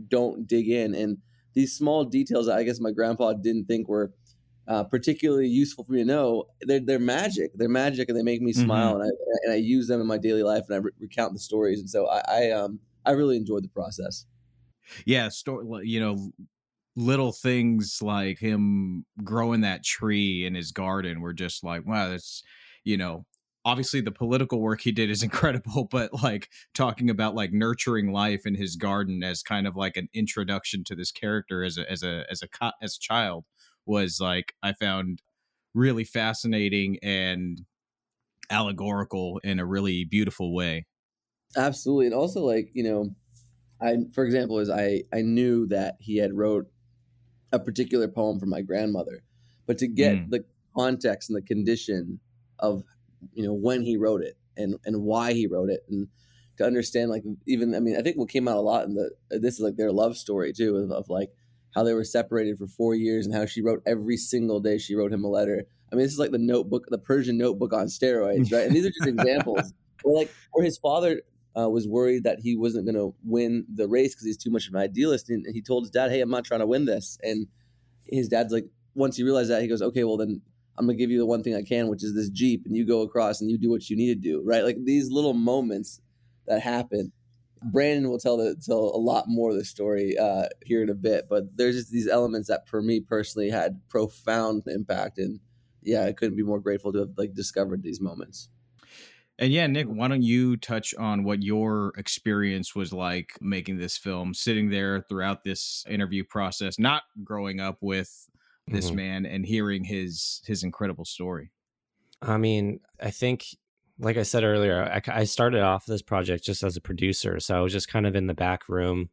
don't 0.08 0.48
dig 0.48 0.70
in, 0.70 0.96
and 0.96 1.18
these 1.54 1.76
small 1.76 2.04
details 2.06 2.48
I 2.48 2.64
guess 2.64 2.80
my 2.80 2.92
grandpa 2.92 3.34
didn't 3.34 3.66
think 3.66 3.88
were 3.88 4.14
uh, 4.68 4.84
particularly 4.84 5.48
useful 5.48 5.84
for 5.84 5.94
me 5.94 6.00
to 6.00 6.06
know. 6.06 6.46
They're 6.62 6.80
they're 6.80 7.00
magic. 7.00 7.52
They're 7.56 7.70
magic, 7.70 8.10
and 8.10 8.18
they 8.18 8.24
make 8.24 8.42
me 8.42 8.54
smile, 8.54 8.94
mm-hmm. 8.94 9.02
and 9.02 9.12
I 9.12 9.38
and 9.44 9.54
I 9.54 9.58
use 9.58 9.88
them 9.88 10.02
in 10.02 10.08
my 10.08 10.18
daily 10.18 10.44
life, 10.44 10.64
and 10.70 10.76
I 10.76 10.80
re- 10.80 10.92
recount 11.00 11.34
the 11.34 11.40
stories, 11.40 11.80
and 11.80 11.90
so 11.90 12.08
I, 12.08 12.22
I 12.28 12.52
um 12.52 12.80
I 13.06 13.12
really 13.12 13.38
enjoyed 13.38 13.64
the 13.64 13.70
process. 13.70 14.26
Yeah, 15.06 15.30
story. 15.30 15.88
You 15.88 16.00
know, 16.00 16.32
little 16.96 17.32
things 17.32 18.00
like 18.02 18.40
him 18.40 19.06
growing 19.24 19.62
that 19.62 19.84
tree 19.84 20.46
in 20.46 20.56
his 20.56 20.72
garden 20.72 21.22
were 21.22 21.34
just 21.34 21.64
like, 21.64 21.86
wow, 21.86 22.10
that's, 22.10 22.44
you 22.84 22.98
know, 22.98 23.26
obviously 23.64 24.02
the 24.02 24.12
political 24.12 24.60
work 24.60 24.82
he 24.82 24.92
did 24.92 25.10
is 25.10 25.24
incredible, 25.24 25.88
but 25.90 26.14
like 26.24 26.50
talking 26.74 27.10
about 27.10 27.36
like 27.36 27.52
nurturing 27.52 28.12
life 28.12 28.46
in 28.46 28.56
his 28.56 28.76
garden 28.76 29.24
as 29.24 29.44
kind 29.44 29.68
of 29.68 29.76
like 29.76 29.98
an 29.98 30.10
introduction 30.14 30.84
to 30.86 30.96
this 30.96 31.12
character 31.12 31.64
as 31.64 31.78
a, 31.78 31.90
as 31.90 32.04
a, 32.04 32.26
as 32.30 32.42
a, 32.42 32.74
as 32.82 32.96
a 32.96 33.00
child 33.00 33.46
was 33.86 34.20
like, 34.20 34.54
I 34.62 34.74
found 34.74 35.22
really 35.74 36.04
fascinating 36.04 36.98
and 37.02 37.62
allegorical 38.50 39.40
in 39.44 39.60
a 39.60 39.66
really 39.66 40.04
beautiful 40.04 40.54
way. 40.54 40.86
Absolutely. 41.56 42.08
And 42.08 42.16
also 42.16 42.42
like, 42.42 42.70
you 42.74 42.84
know, 42.84 43.16
I, 43.82 43.98
for 44.14 44.24
example, 44.26 44.60
is 44.60 44.70
I, 44.70 45.04
I 45.14 45.22
knew 45.22 45.68
that 45.68 45.96
he 46.00 46.18
had 46.18 46.34
wrote 46.34 46.68
a 47.52 47.60
particular 47.60 48.08
poem 48.08 48.40
for 48.40 48.46
my 48.46 48.62
grandmother, 48.62 49.24
but 49.66 49.78
to 49.80 49.88
get 49.88 50.16
mm. 50.16 50.30
the 50.30 50.46
context 50.76 51.30
and 51.30 51.38
the 51.38 51.42
condition 51.42 52.20
of 52.60 52.84
you 53.34 53.44
know 53.44 53.54
when 53.54 53.82
he 53.82 53.98
wrote 53.98 54.22
it 54.22 54.38
and 54.58 54.76
and 54.86 55.04
why 55.04 55.34
he 55.34 55.48
wrote 55.48 55.70
it 55.70 55.82
and 55.90 56.08
to 56.58 56.66
understand 56.66 57.10
like 57.10 57.24
even 57.48 57.74
I 57.76 57.80
mean 57.80 57.96
I 57.98 58.02
think 58.02 58.18
what 58.18 58.30
came 58.30 58.48
out 58.48 58.58
a 58.58 58.62
lot 58.62 58.86
in 58.86 58.96
the 58.96 59.12
this 59.30 59.56
is 59.56 59.60
like 59.60 59.78
their 59.78 59.92
love 59.92 60.18
story 60.18 60.54
too 60.54 60.78
of, 60.78 60.92
of 60.92 61.10
like 61.10 61.30
how 61.74 61.84
they 61.84 61.94
were 61.94 62.04
separated 62.04 62.58
for 62.58 62.68
four 62.68 62.96
years 62.96 63.26
and 63.26 63.34
how 63.34 63.46
she 63.46 63.62
wrote 63.62 63.82
every 63.86 64.18
single 64.18 64.60
day 64.60 64.78
she 64.78 64.96
wrote 64.96 65.14
him 65.14 65.24
a 65.24 65.30
letter. 65.30 65.64
I 65.92 65.96
mean 65.96 66.06
this 66.06 66.14
is 66.14 66.20
like 66.20 66.32
the 66.32 66.38
notebook 66.38 66.86
the 66.90 66.98
Persian 66.98 67.38
notebook 67.38 67.74
on 67.74 67.88
steroids 67.88 68.52
right 68.52 68.68
and 68.68 68.76
these 68.76 68.86
are 68.86 68.92
just 68.92 69.08
examples 69.08 69.74
where 70.04 70.16
like 70.16 70.34
where 70.52 70.66
his 70.66 70.78
father 70.78 71.22
uh, 71.60 71.70
was 71.70 71.88
worried 71.88 72.24
that 72.24 72.40
he 72.40 72.56
wasn't 72.56 72.86
going 72.86 72.96
to 72.96 73.14
win 73.24 73.66
the 73.74 73.88
race 73.88 74.14
because 74.14 74.26
he's 74.26 74.38
too 74.38 74.52
much 74.52 74.68
of 74.68 74.74
an 74.74 74.82
idealist. 74.82 75.30
And 75.30 75.46
he 75.52 75.62
told 75.62 75.84
his 75.84 75.92
dad, 75.92 76.12
"Hey, 76.12 76.22
I'm 76.22 76.30
not 76.30 76.46
trying 76.46 76.62
to 76.62 76.68
win 76.68 76.86
this." 76.86 77.18
And 77.22 77.48
his 78.06 78.28
dad's 78.28 78.54
like, 78.54 78.66
once 78.96 79.18
he 79.18 79.24
realized 79.24 79.50
that, 79.52 79.62
he 79.62 79.68
goes, 79.68 79.82
"Okay, 79.82 80.04
well 80.04 80.18
then." 80.18 80.42
I'm 80.78 80.86
gonna 80.86 80.98
give 80.98 81.12
you 81.12 81.20
the 81.20 81.26
one 81.26 81.44
thing 81.44 81.56
I 81.56 81.64
can, 81.64 81.88
which 81.88 82.04
is 82.04 82.16
this 82.16 82.30
Jeep, 82.30 82.66
and 82.66 82.76
you 82.76 82.86
go 82.86 83.02
across 83.02 83.42
and 83.42 83.50
you 83.50 83.58
do 83.58 83.70
what 83.70 83.90
you 83.90 83.96
need 83.96 84.08
to 84.08 84.16
do, 84.16 84.42
right? 84.44 84.64
Like 84.64 84.78
these 84.84 85.10
little 85.10 85.34
moments 85.34 86.02
that 86.48 86.62
happen. 86.62 87.12
Brandon 87.64 88.10
will 88.10 88.18
tell 88.18 88.38
the 88.38 88.56
tell 88.56 88.80
a 88.80 88.98
lot 88.98 89.26
more 89.28 89.52
of 89.52 89.56
the 89.56 89.66
story 89.66 90.18
uh, 90.18 90.46
here 90.66 90.82
in 90.82 90.90
a 90.90 90.96
bit, 90.96 91.28
but 91.30 91.56
there's 91.56 91.76
just 91.76 91.92
these 91.92 92.08
elements 92.08 92.48
that 92.48 92.68
for 92.68 92.82
me 92.82 93.00
personally 93.00 93.50
had 93.50 93.80
profound 93.90 94.64
impact, 94.66 95.20
and 95.20 95.40
yeah, 95.84 96.06
I 96.06 96.14
couldn't 96.14 96.38
be 96.38 96.44
more 96.44 96.60
grateful 96.60 96.92
to 96.94 97.00
have 97.00 97.10
like 97.18 97.34
discovered 97.34 97.84
these 97.84 98.02
moments. 98.02 98.50
And 99.38 99.52
yeah, 99.52 99.66
Nick, 99.66 99.88
why 99.88 100.08
don't 100.08 100.22
you 100.22 100.56
touch 100.58 100.94
on 100.96 101.24
what 101.24 101.42
your 101.42 101.94
experience 101.98 102.76
was 102.76 102.94
like 102.94 103.34
making 103.42 103.78
this 103.78 103.98
film, 103.98 104.36
sitting 104.36 104.70
there 104.70 105.02
throughout 105.02 105.44
this 105.44 105.84
interview 105.90 106.24
process, 106.24 106.78
not 106.78 107.04
growing 107.24 107.60
up 107.60 107.78
with 107.82 108.30
this 108.68 108.88
mm-hmm. 108.88 108.96
man 108.96 109.26
and 109.26 109.46
hearing 109.46 109.84
his 109.84 110.42
his 110.46 110.64
incredible 110.64 111.06
story. 111.06 111.52
I 112.22 112.38
mean, 112.38 112.80
I 113.02 113.12
think 113.12 113.46
like 114.00 114.18
I 114.18 114.24
said 114.24 114.44
earlier, 114.44 114.84
I, 114.84 115.20
I, 115.20 115.24
started 115.26 115.62
off 115.62 115.86
this 115.86 116.02
project 116.02 116.44
just 116.44 116.64
as 116.64 116.76
a 116.76 116.82
producer. 116.82 117.40
So 117.40 117.56
I 117.56 117.62
was 117.62 117.72
just 117.72 117.88
kind 117.88 118.08
of 118.08 118.16
in 118.16 118.26
the 118.26 118.34
back 118.34 118.68
room, 118.68 119.10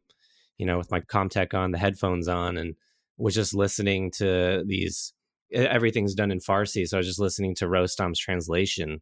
you 0.57 0.65
know, 0.65 0.79
with 0.79 0.89
my 0.89 0.99
Comtek 0.99 1.53
on, 1.53 1.71
the 1.71 1.77
headphones 1.77 2.27
on, 2.27 2.57
and 2.57 2.75
was 3.17 3.35
just 3.35 3.53
listening 3.53 4.09
to 4.17 4.63
these. 4.65 5.13
Everything's 5.53 6.15
done 6.15 6.31
in 6.31 6.39
Farsi. 6.39 6.87
So 6.87 6.97
I 6.97 6.99
was 6.99 7.07
just 7.07 7.19
listening 7.19 7.55
to 7.55 7.67
Rostam's 7.67 8.19
translation 8.19 9.01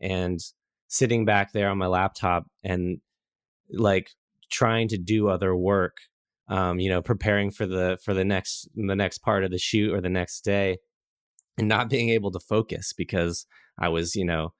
and 0.00 0.40
sitting 0.88 1.24
back 1.24 1.52
there 1.52 1.70
on 1.70 1.78
my 1.78 1.86
laptop 1.86 2.46
and 2.62 3.00
like 3.70 4.10
trying 4.50 4.88
to 4.88 4.98
do 4.98 5.28
other 5.28 5.56
work 5.56 5.96
um, 6.48 6.78
you 6.78 6.88
know 6.88 7.02
preparing 7.02 7.50
for 7.50 7.66
the 7.66 7.98
for 8.04 8.14
the 8.14 8.24
next 8.24 8.68
the 8.74 8.96
next 8.96 9.18
part 9.18 9.44
of 9.44 9.50
the 9.50 9.58
shoot 9.58 9.92
or 9.92 10.00
the 10.00 10.08
next 10.08 10.42
day 10.42 10.78
and 11.58 11.68
not 11.68 11.90
being 11.90 12.10
able 12.10 12.30
to 12.30 12.40
focus 12.40 12.92
because 12.96 13.46
i 13.78 13.88
was 13.88 14.14
you 14.14 14.24
know 14.24 14.52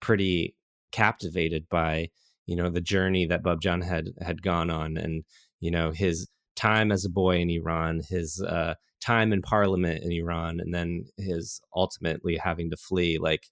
pretty 0.00 0.54
captivated 0.92 1.66
by 1.68 2.08
you 2.46 2.56
know 2.56 2.68
the 2.68 2.80
journey 2.80 3.26
that 3.26 3.42
Bubjan 3.42 3.82
had 3.82 4.10
had 4.20 4.42
gone 4.42 4.70
on 4.70 4.96
and 4.96 5.24
you 5.60 5.70
know 5.70 5.90
his 5.90 6.28
time 6.54 6.92
as 6.92 7.04
a 7.04 7.10
boy 7.10 7.38
in 7.38 7.50
Iran 7.50 8.02
his 8.08 8.42
uh 8.42 8.74
time 9.00 9.32
in 9.32 9.42
parliament 9.42 10.04
in 10.04 10.12
Iran 10.12 10.60
and 10.60 10.74
then 10.74 11.04
his 11.16 11.60
ultimately 11.74 12.36
having 12.36 12.70
to 12.70 12.76
flee 12.76 13.18
like 13.18 13.46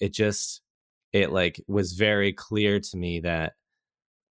it 0.00 0.12
just 0.12 0.62
it 1.12 1.32
like 1.32 1.60
was 1.66 1.92
very 1.92 2.32
clear 2.32 2.78
to 2.78 2.96
me 2.96 3.20
that 3.20 3.54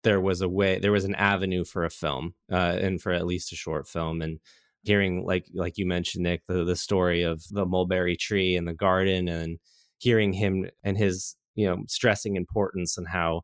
there 0.06 0.20
was 0.20 0.40
a 0.40 0.48
way 0.48 0.78
there 0.78 0.92
was 0.92 1.04
an 1.04 1.16
avenue 1.16 1.64
for 1.64 1.84
a 1.84 1.90
film 1.90 2.32
uh, 2.52 2.78
and 2.80 3.02
for 3.02 3.10
at 3.10 3.26
least 3.26 3.52
a 3.52 3.56
short 3.56 3.88
film 3.88 4.22
and 4.22 4.38
hearing 4.84 5.24
like 5.26 5.46
like 5.52 5.76
you 5.76 5.84
mentioned 5.84 6.22
nick 6.22 6.42
the, 6.46 6.62
the 6.62 6.76
story 6.76 7.22
of 7.24 7.42
the 7.50 7.66
mulberry 7.66 8.16
tree 8.16 8.54
and 8.54 8.68
the 8.68 8.72
garden 8.72 9.26
and 9.26 9.58
hearing 9.98 10.32
him 10.32 10.64
and 10.84 10.96
his 10.96 11.34
you 11.56 11.66
know 11.66 11.78
stressing 11.88 12.36
importance 12.36 12.96
and 12.96 13.08
how 13.08 13.40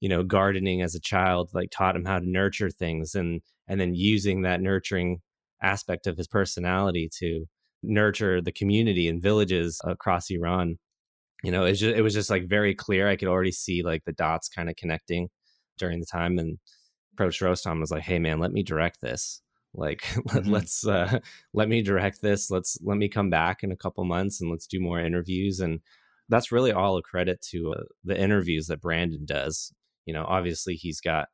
you 0.00 0.10
know 0.10 0.22
gardening 0.22 0.82
as 0.82 0.94
a 0.94 1.00
child 1.00 1.48
like 1.54 1.70
taught 1.70 1.96
him 1.96 2.04
how 2.04 2.18
to 2.18 2.30
nurture 2.30 2.68
things 2.68 3.14
and 3.14 3.40
and 3.66 3.80
then 3.80 3.94
using 3.94 4.42
that 4.42 4.60
nurturing 4.60 5.20
aspect 5.62 6.06
of 6.06 6.18
his 6.18 6.28
personality 6.28 7.08
to 7.10 7.46
nurture 7.82 8.42
the 8.42 8.52
community 8.52 9.08
and 9.08 9.22
villages 9.22 9.80
across 9.84 10.28
Iran 10.30 10.76
you 11.44 11.52
know, 11.52 11.64
it, 11.64 11.74
just, 11.74 11.96
it 11.96 12.02
was 12.02 12.14
just 12.14 12.30
like 12.30 12.48
very 12.48 12.74
clear. 12.74 13.08
I 13.08 13.14
could 13.14 13.28
already 13.28 13.52
see 13.52 13.84
like 13.84 14.02
the 14.04 14.12
dots 14.12 14.48
kind 14.48 14.68
of 14.68 14.74
connecting 14.74 15.28
during 15.78 16.00
the 16.00 16.06
time 16.06 16.38
and 16.38 16.58
approached 17.14 17.40
Rostam 17.40 17.80
was 17.80 17.90
like, 17.90 18.02
Hey 18.02 18.18
man, 18.18 18.38
let 18.38 18.52
me 18.52 18.62
direct 18.62 19.00
this. 19.00 19.40
Like 19.74 20.02
mm-hmm. 20.02 20.50
let's 20.50 20.86
uh, 20.86 21.20
let 21.52 21.68
me 21.68 21.82
direct 21.82 22.22
this. 22.22 22.50
Let's 22.50 22.78
let 22.82 22.98
me 22.98 23.08
come 23.08 23.30
back 23.30 23.62
in 23.62 23.72
a 23.72 23.76
couple 23.76 24.04
months 24.04 24.40
and 24.40 24.50
let's 24.50 24.66
do 24.66 24.80
more 24.80 25.00
interviews. 25.00 25.60
And 25.60 25.80
that's 26.28 26.52
really 26.52 26.72
all 26.72 26.96
a 26.96 27.02
credit 27.02 27.40
to 27.50 27.72
uh, 27.72 27.82
the 28.04 28.18
interviews 28.18 28.66
that 28.66 28.80
Brandon 28.80 29.24
does. 29.24 29.72
You 30.06 30.14
know, 30.14 30.24
obviously 30.26 30.74
he's 30.74 31.00
got 31.00 31.28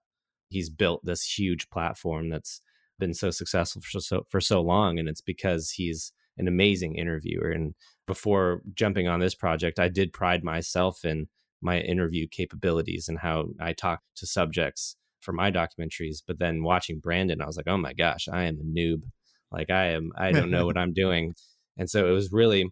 he's 0.48 0.70
built 0.70 1.04
this 1.04 1.24
huge 1.24 1.70
platform 1.70 2.30
that's 2.30 2.60
been 2.98 3.14
so 3.14 3.30
successful 3.30 3.82
for 3.82 4.00
so 4.00 4.26
for 4.30 4.40
so 4.40 4.60
long, 4.60 4.98
and 4.98 5.08
it's 5.08 5.20
because 5.20 5.70
he's 5.70 6.12
an 6.36 6.48
amazing 6.48 6.96
interviewer. 6.96 7.50
And 7.50 7.74
before 8.06 8.62
jumping 8.74 9.08
on 9.08 9.20
this 9.20 9.34
project, 9.34 9.78
I 9.78 9.88
did 9.88 10.12
pride 10.12 10.44
myself 10.44 11.04
in 11.04 11.28
my 11.64 11.80
interview 11.80 12.26
capabilities 12.28 13.08
and 13.08 13.18
how 13.18 13.46
I 13.60 13.72
talk 13.72 14.00
to 14.16 14.26
subjects 14.26 14.96
for 15.20 15.32
my 15.32 15.50
documentaries. 15.50 16.22
But 16.26 16.38
then 16.38 16.62
watching 16.62 17.00
Brandon, 17.00 17.40
I 17.40 17.46
was 17.46 17.56
like, 17.56 17.68
oh 17.68 17.78
my 17.78 17.94
gosh, 17.94 18.28
I 18.30 18.44
am 18.44 18.58
a 18.60 18.78
noob. 18.78 19.02
Like 19.50 19.70
I 19.70 19.86
am, 19.86 20.10
I 20.16 20.32
don't 20.32 20.50
know 20.50 20.66
what 20.66 20.78
I'm 20.82 20.92
doing. 20.92 21.34
And 21.76 21.88
so 21.90 22.06
it 22.06 22.12
was 22.12 22.30
really 22.32 22.66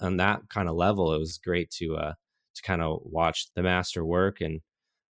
on 0.00 0.16
that 0.16 0.40
kind 0.48 0.68
of 0.68 0.74
level, 0.74 1.12
it 1.12 1.18
was 1.18 1.38
great 1.38 1.70
to 1.78 1.96
uh 1.96 2.12
to 2.56 2.62
kind 2.62 2.82
of 2.82 3.00
watch 3.04 3.48
the 3.54 3.62
master 3.62 4.04
work 4.04 4.40
and 4.40 4.60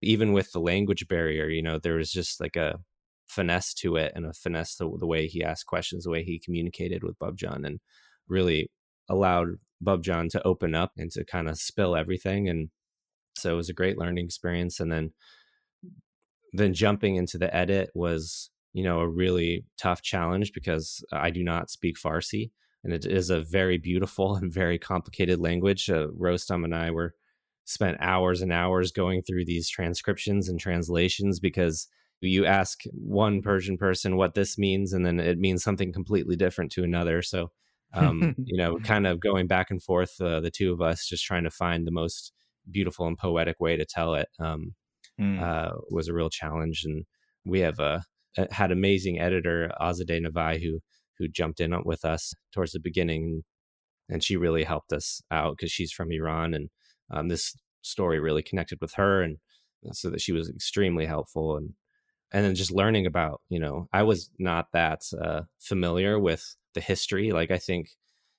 even 0.02 0.32
with 0.32 0.52
the 0.52 0.60
language 0.60 1.06
barrier, 1.08 1.48
you 1.48 1.62
know, 1.62 1.78
there 1.78 1.96
was 1.96 2.10
just 2.10 2.40
like 2.40 2.56
a 2.56 2.78
finesse 3.26 3.74
to 3.74 3.96
it 3.96 4.12
and 4.14 4.26
a 4.26 4.32
finesse 4.32 4.76
to 4.76 4.96
the 4.98 5.06
way 5.06 5.26
he 5.26 5.42
asked 5.42 5.66
questions, 5.66 6.04
the 6.04 6.10
way 6.10 6.22
he 6.22 6.38
communicated 6.38 7.02
with 7.02 7.18
Bubjan 7.18 7.66
and 7.66 7.80
really 8.28 8.70
allowed 9.08 9.56
Bubjan 9.82 10.30
to 10.30 10.46
open 10.46 10.74
up 10.74 10.92
and 10.96 11.10
to 11.12 11.24
kind 11.24 11.48
of 11.48 11.58
spill 11.58 11.96
everything. 11.96 12.48
And 12.48 12.70
so 13.36 13.52
it 13.52 13.56
was 13.56 13.68
a 13.68 13.74
great 13.74 13.98
learning 13.98 14.24
experience. 14.24 14.80
And 14.80 14.90
then 14.90 15.12
then 16.52 16.72
jumping 16.72 17.16
into 17.16 17.36
the 17.36 17.54
edit 17.54 17.90
was, 17.94 18.50
you 18.72 18.84
know, 18.84 19.00
a 19.00 19.08
really 19.08 19.64
tough 19.76 20.02
challenge 20.02 20.52
because 20.52 21.04
I 21.12 21.30
do 21.30 21.42
not 21.42 21.68
speak 21.68 21.96
Farsi. 21.96 22.50
And 22.84 22.92
it 22.92 23.04
is 23.04 23.28
a 23.30 23.40
very 23.40 23.76
beautiful 23.76 24.36
and 24.36 24.52
very 24.52 24.78
complicated 24.78 25.40
language. 25.40 25.90
Uh, 25.90 26.08
Rostam 26.18 26.64
and 26.64 26.74
I 26.74 26.90
were 26.90 27.14
spent 27.64 27.96
hours 28.00 28.42
and 28.42 28.52
hours 28.52 28.92
going 28.92 29.22
through 29.22 29.46
these 29.46 29.68
transcriptions 29.68 30.48
and 30.48 30.60
translations 30.60 31.40
because 31.40 31.88
you 32.20 32.46
ask 32.46 32.82
one 32.92 33.42
Persian 33.42 33.76
person 33.76 34.16
what 34.16 34.34
this 34.34 34.56
means, 34.56 34.92
and 34.92 35.04
then 35.04 35.20
it 35.20 35.38
means 35.38 35.62
something 35.62 35.92
completely 35.92 36.36
different 36.36 36.72
to 36.72 36.84
another. 36.84 37.20
So 37.20 37.50
um, 37.94 38.34
you 38.44 38.56
know, 38.56 38.78
kind 38.78 39.06
of 39.06 39.20
going 39.20 39.46
back 39.46 39.70
and 39.70 39.82
forth, 39.82 40.20
uh, 40.20 40.40
the 40.40 40.50
two 40.50 40.72
of 40.72 40.80
us 40.80 41.06
just 41.06 41.24
trying 41.24 41.44
to 41.44 41.50
find 41.50 41.86
the 41.86 41.92
most 41.92 42.32
beautiful 42.70 43.06
and 43.06 43.18
poetic 43.18 43.60
way 43.60 43.76
to 43.76 43.84
tell 43.84 44.14
it 44.14 44.28
um, 44.38 44.74
mm. 45.20 45.40
uh, 45.40 45.72
was 45.90 46.08
a 46.08 46.14
real 46.14 46.30
challenge. 46.30 46.82
And 46.84 47.04
we 47.44 47.60
have 47.60 47.78
a, 47.78 48.04
had 48.50 48.72
amazing 48.72 49.20
editor 49.20 49.70
Azadeh 49.80 50.24
Navai 50.24 50.62
who 50.62 50.80
who 51.18 51.28
jumped 51.28 51.60
in 51.60 51.72
with 51.84 52.04
us 52.04 52.34
towards 52.52 52.72
the 52.72 52.80
beginning, 52.80 53.44
and 54.08 54.24
she 54.24 54.36
really 54.36 54.64
helped 54.64 54.92
us 54.92 55.22
out 55.30 55.56
because 55.56 55.70
she's 55.70 55.92
from 55.92 56.10
Iran, 56.10 56.54
and 56.54 56.70
um, 57.12 57.28
this 57.28 57.54
story 57.82 58.18
really 58.18 58.42
connected 58.42 58.78
with 58.80 58.94
her, 58.94 59.22
and 59.22 59.38
so 59.92 60.10
that 60.10 60.20
she 60.20 60.32
was 60.32 60.48
extremely 60.48 61.06
helpful 61.06 61.56
and 61.56 61.74
and 62.32 62.44
then 62.44 62.54
just 62.54 62.72
learning 62.72 63.06
about 63.06 63.40
you 63.48 63.58
know 63.58 63.88
i 63.92 64.02
was 64.02 64.30
not 64.38 64.66
that 64.72 65.02
uh, 65.20 65.42
familiar 65.58 66.18
with 66.18 66.56
the 66.74 66.80
history 66.80 67.32
like 67.32 67.50
i 67.50 67.58
think 67.58 67.88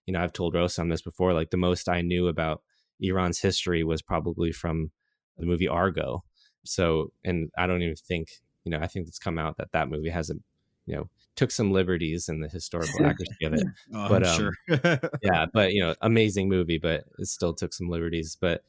you 0.06 0.14
know 0.14 0.22
i've 0.22 0.34
told 0.34 0.54
Rostam 0.54 0.90
this 0.90 1.02
before 1.02 1.34
like 1.34 1.50
the 1.50 1.58
most 1.58 1.88
i 1.88 2.02
knew 2.02 2.28
about 2.28 2.62
iran's 3.00 3.40
history 3.40 3.84
was 3.84 4.02
probably 4.02 4.52
from 4.52 4.92
the 5.38 5.46
movie 5.46 5.68
argo. 5.68 6.24
So 6.64 7.12
and 7.24 7.52
i 7.58 7.68
don't 7.68 7.84
even 7.84 7.96
think 7.96 8.42
you 8.64 8.72
know 8.72 8.80
i 8.80 8.88
think 8.88 9.08
it's 9.08 9.20
come 9.20 9.38
out 9.38 9.58
that 9.58 9.72
that 9.72 9.90
movie 9.90 10.10
hasn't 10.10 10.42
you 10.86 10.96
know 10.96 11.10
took 11.36 11.52
some 11.52 11.72
liberties 11.72 12.30
in 12.30 12.40
the 12.40 12.48
historical 12.48 13.06
accuracy 13.06 13.46
of 13.46 13.54
it. 13.54 13.68
Oh, 13.94 14.10
but 14.10 14.26
um, 14.26 14.38
sure. 14.38 14.54
yeah 15.22 15.46
but 15.54 15.74
you 15.74 15.82
know 15.82 15.96
amazing 16.02 16.50
movie 16.50 16.78
but 16.78 17.06
it 17.20 17.28
still 17.28 17.54
took 17.54 17.74
some 17.74 17.90
liberties. 17.90 18.38
But 18.40 18.64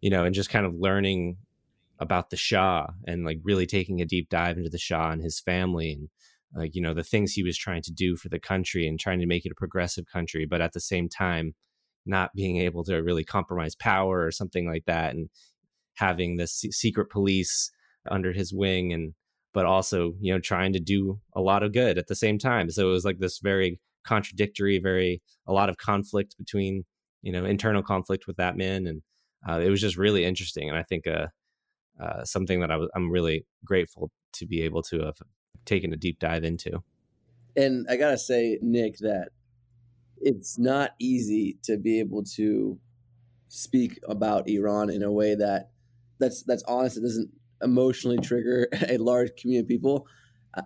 you 0.00 0.10
know 0.10 0.24
and 0.24 0.34
just 0.34 0.50
kind 0.50 0.66
of 0.66 0.74
learning 0.74 1.36
about 1.98 2.30
the 2.30 2.36
Shah 2.36 2.88
and 3.06 3.24
like 3.24 3.38
really 3.42 3.66
taking 3.66 4.00
a 4.00 4.04
deep 4.04 4.28
dive 4.28 4.56
into 4.56 4.70
the 4.70 4.78
Shah 4.78 5.10
and 5.10 5.22
his 5.22 5.40
family 5.40 5.92
and 5.92 6.08
like 6.54 6.74
you 6.74 6.82
know 6.82 6.94
the 6.94 7.02
things 7.02 7.32
he 7.32 7.42
was 7.42 7.56
trying 7.56 7.82
to 7.82 7.92
do 7.92 8.16
for 8.16 8.28
the 8.28 8.38
country 8.38 8.86
and 8.86 8.98
trying 8.98 9.20
to 9.20 9.26
make 9.26 9.44
it 9.44 9.52
a 9.52 9.56
progressive 9.56 10.06
country 10.06 10.44
but 10.44 10.60
at 10.60 10.72
the 10.72 10.80
same 10.80 11.08
time 11.08 11.54
not 12.06 12.30
being 12.34 12.58
able 12.58 12.84
to 12.84 12.96
really 12.96 13.24
compromise 13.24 13.74
power 13.74 14.24
or 14.24 14.30
something 14.30 14.68
like 14.68 14.84
that 14.86 15.14
and 15.14 15.28
having 15.96 16.36
this 16.36 16.64
secret 16.70 17.10
police 17.10 17.70
under 18.10 18.32
his 18.32 18.52
wing 18.52 18.92
and 18.92 19.14
but 19.52 19.64
also 19.64 20.14
you 20.20 20.32
know 20.32 20.40
trying 20.40 20.72
to 20.72 20.80
do 20.80 21.20
a 21.34 21.40
lot 21.40 21.62
of 21.62 21.72
good 21.72 21.96
at 21.96 22.06
the 22.08 22.16
same 22.16 22.38
time 22.38 22.68
so 22.68 22.88
it 22.88 22.92
was 22.92 23.04
like 23.04 23.18
this 23.18 23.38
very 23.38 23.80
contradictory 24.04 24.78
very 24.78 25.22
a 25.46 25.52
lot 25.52 25.70
of 25.70 25.78
conflict 25.78 26.34
between 26.38 26.84
you 27.22 27.32
know 27.32 27.44
internal 27.44 27.82
conflict 27.82 28.26
with 28.26 28.36
that 28.36 28.56
man 28.56 28.86
and 28.86 29.02
uh, 29.48 29.60
it 29.60 29.70
was 29.70 29.80
just 29.80 29.96
really 29.96 30.24
interesting 30.24 30.68
and 30.68 30.76
i 30.76 30.82
think 30.82 31.06
uh 31.06 31.26
uh, 32.02 32.24
something 32.24 32.60
that 32.60 32.70
I 32.70 32.76
was 32.76 32.88
I'm 32.94 33.10
really 33.10 33.46
grateful 33.64 34.10
to 34.34 34.46
be 34.46 34.62
able 34.62 34.82
to 34.82 35.00
have 35.00 35.16
taken 35.64 35.92
a 35.92 35.96
deep 35.96 36.18
dive 36.18 36.44
into. 36.44 36.82
And 37.56 37.86
I 37.88 37.96
gotta 37.96 38.18
say, 38.18 38.58
Nick, 38.62 38.98
that 38.98 39.28
it's 40.20 40.58
not 40.58 40.92
easy 40.98 41.58
to 41.64 41.76
be 41.76 42.00
able 42.00 42.24
to 42.36 42.78
speak 43.48 44.00
about 44.08 44.48
Iran 44.48 44.90
in 44.90 45.02
a 45.02 45.12
way 45.12 45.34
that 45.34 45.70
that's 46.18 46.42
that's 46.42 46.62
honest. 46.64 46.96
It 46.96 47.02
doesn't 47.02 47.30
emotionally 47.62 48.18
trigger 48.18 48.68
a 48.88 48.98
large 48.98 49.30
community 49.36 49.64
of 49.64 49.68
people. 49.68 50.06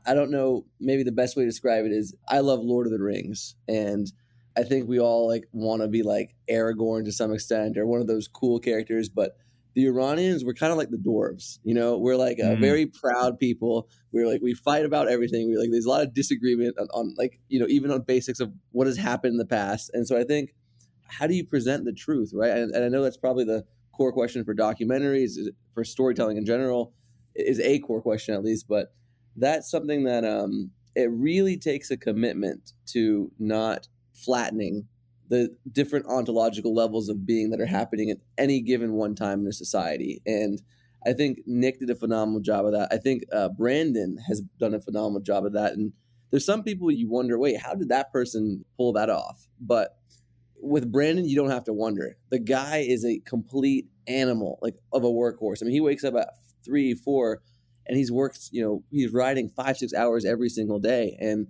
I 0.06 0.14
don't 0.14 0.30
know. 0.30 0.66
Maybe 0.80 1.02
the 1.02 1.12
best 1.12 1.36
way 1.36 1.44
to 1.44 1.48
describe 1.48 1.86
it 1.86 1.92
is 1.92 2.14
I 2.28 2.40
love 2.40 2.60
Lord 2.60 2.86
of 2.86 2.92
the 2.92 3.02
Rings, 3.02 3.56
and 3.66 4.10
I 4.56 4.62
think 4.62 4.88
we 4.88 5.00
all 5.00 5.26
like 5.26 5.48
want 5.52 5.82
to 5.82 5.88
be 5.88 6.02
like 6.02 6.34
Aragorn 6.50 7.04
to 7.04 7.12
some 7.12 7.32
extent, 7.32 7.78
or 7.78 7.86
one 7.86 8.00
of 8.00 8.06
those 8.06 8.28
cool 8.28 8.58
characters. 8.58 9.08
But 9.08 9.36
the 9.78 9.86
Iranians 9.86 10.44
were 10.44 10.54
kind 10.54 10.72
of 10.72 10.76
like 10.76 10.90
the 10.90 10.96
dwarves, 10.96 11.60
you 11.62 11.72
know, 11.72 11.96
we're 11.98 12.16
like 12.16 12.38
a 12.40 12.56
Mm. 12.56 12.60
very 12.60 12.86
proud 12.86 13.38
people. 13.38 13.88
We're 14.10 14.26
like, 14.26 14.42
we 14.42 14.52
fight 14.52 14.84
about 14.84 15.06
everything. 15.08 15.48
We 15.48 15.56
like, 15.56 15.70
there's 15.70 15.84
a 15.84 15.88
lot 15.88 16.02
of 16.02 16.12
disagreement 16.12 16.76
on, 16.80 16.88
on 16.92 17.14
like, 17.16 17.38
you 17.48 17.60
know, 17.60 17.66
even 17.68 17.92
on 17.92 18.00
basics 18.02 18.40
of 18.40 18.52
what 18.72 18.88
has 18.88 18.96
happened 18.96 19.34
in 19.34 19.38
the 19.38 19.46
past. 19.46 19.92
And 19.94 20.04
so 20.04 20.18
I 20.18 20.24
think, 20.24 20.52
how 21.06 21.28
do 21.28 21.34
you 21.34 21.44
present 21.46 21.84
the 21.84 21.92
truth, 21.92 22.32
right? 22.34 22.50
And, 22.50 22.74
and 22.74 22.84
I 22.84 22.88
know 22.88 23.04
that's 23.04 23.16
probably 23.16 23.44
the 23.44 23.64
core 23.92 24.12
question 24.12 24.44
for 24.44 24.52
documentaries, 24.52 25.38
is- 25.38 25.50
for 25.74 25.84
storytelling 25.84 26.38
in 26.38 26.44
general, 26.44 26.92
is 27.36 27.60
a 27.60 27.78
core 27.78 28.02
question 28.02 28.34
at 28.34 28.42
least. 28.42 28.66
But 28.66 28.92
that's 29.36 29.70
something 29.70 30.02
that 30.04 30.24
um, 30.24 30.72
it 30.96 31.08
really 31.12 31.56
takes 31.56 31.92
a 31.92 31.96
commitment 31.96 32.72
to 32.86 33.30
not 33.38 33.86
flattening 34.12 34.88
the 35.28 35.54
different 35.70 36.06
ontological 36.06 36.74
levels 36.74 37.08
of 37.08 37.26
being 37.26 37.50
that 37.50 37.60
are 37.60 37.66
happening 37.66 38.10
at 38.10 38.18
any 38.36 38.60
given 38.60 38.94
one 38.94 39.14
time 39.14 39.40
in 39.40 39.46
a 39.46 39.52
society. 39.52 40.20
And 40.26 40.60
I 41.06 41.12
think 41.12 41.40
Nick 41.46 41.80
did 41.80 41.90
a 41.90 41.94
phenomenal 41.94 42.40
job 42.40 42.66
of 42.66 42.72
that. 42.72 42.88
I 42.90 42.96
think 42.96 43.24
uh, 43.32 43.50
Brandon 43.50 44.18
has 44.26 44.40
done 44.58 44.74
a 44.74 44.80
phenomenal 44.80 45.20
job 45.20 45.44
of 45.44 45.52
that. 45.52 45.72
And 45.72 45.92
there's 46.30 46.46
some 46.46 46.62
people 46.62 46.90
you 46.90 47.08
wonder, 47.08 47.38
wait, 47.38 47.60
how 47.60 47.74
did 47.74 47.88
that 47.90 48.12
person 48.12 48.64
pull 48.76 48.92
that 48.94 49.10
off? 49.10 49.46
But 49.60 49.96
with 50.60 50.90
Brandon, 50.90 51.28
you 51.28 51.36
don't 51.36 51.50
have 51.50 51.64
to 51.64 51.72
wonder. 51.72 52.16
The 52.30 52.38
guy 52.38 52.78
is 52.78 53.04
a 53.04 53.20
complete 53.20 53.86
animal, 54.06 54.58
like 54.60 54.76
of 54.92 55.04
a 55.04 55.08
workhorse. 55.08 55.62
I 55.62 55.66
mean, 55.66 55.74
he 55.74 55.80
wakes 55.80 56.04
up 56.04 56.14
at 56.14 56.30
three, 56.64 56.94
four, 56.94 57.42
and 57.86 57.96
he's 57.96 58.10
worked. 58.10 58.48
You 58.50 58.62
know, 58.62 58.84
he's 58.90 59.12
riding 59.12 59.48
five, 59.50 59.76
six 59.76 59.94
hours 59.94 60.24
every 60.24 60.48
single 60.48 60.78
day, 60.78 61.16
and 61.20 61.46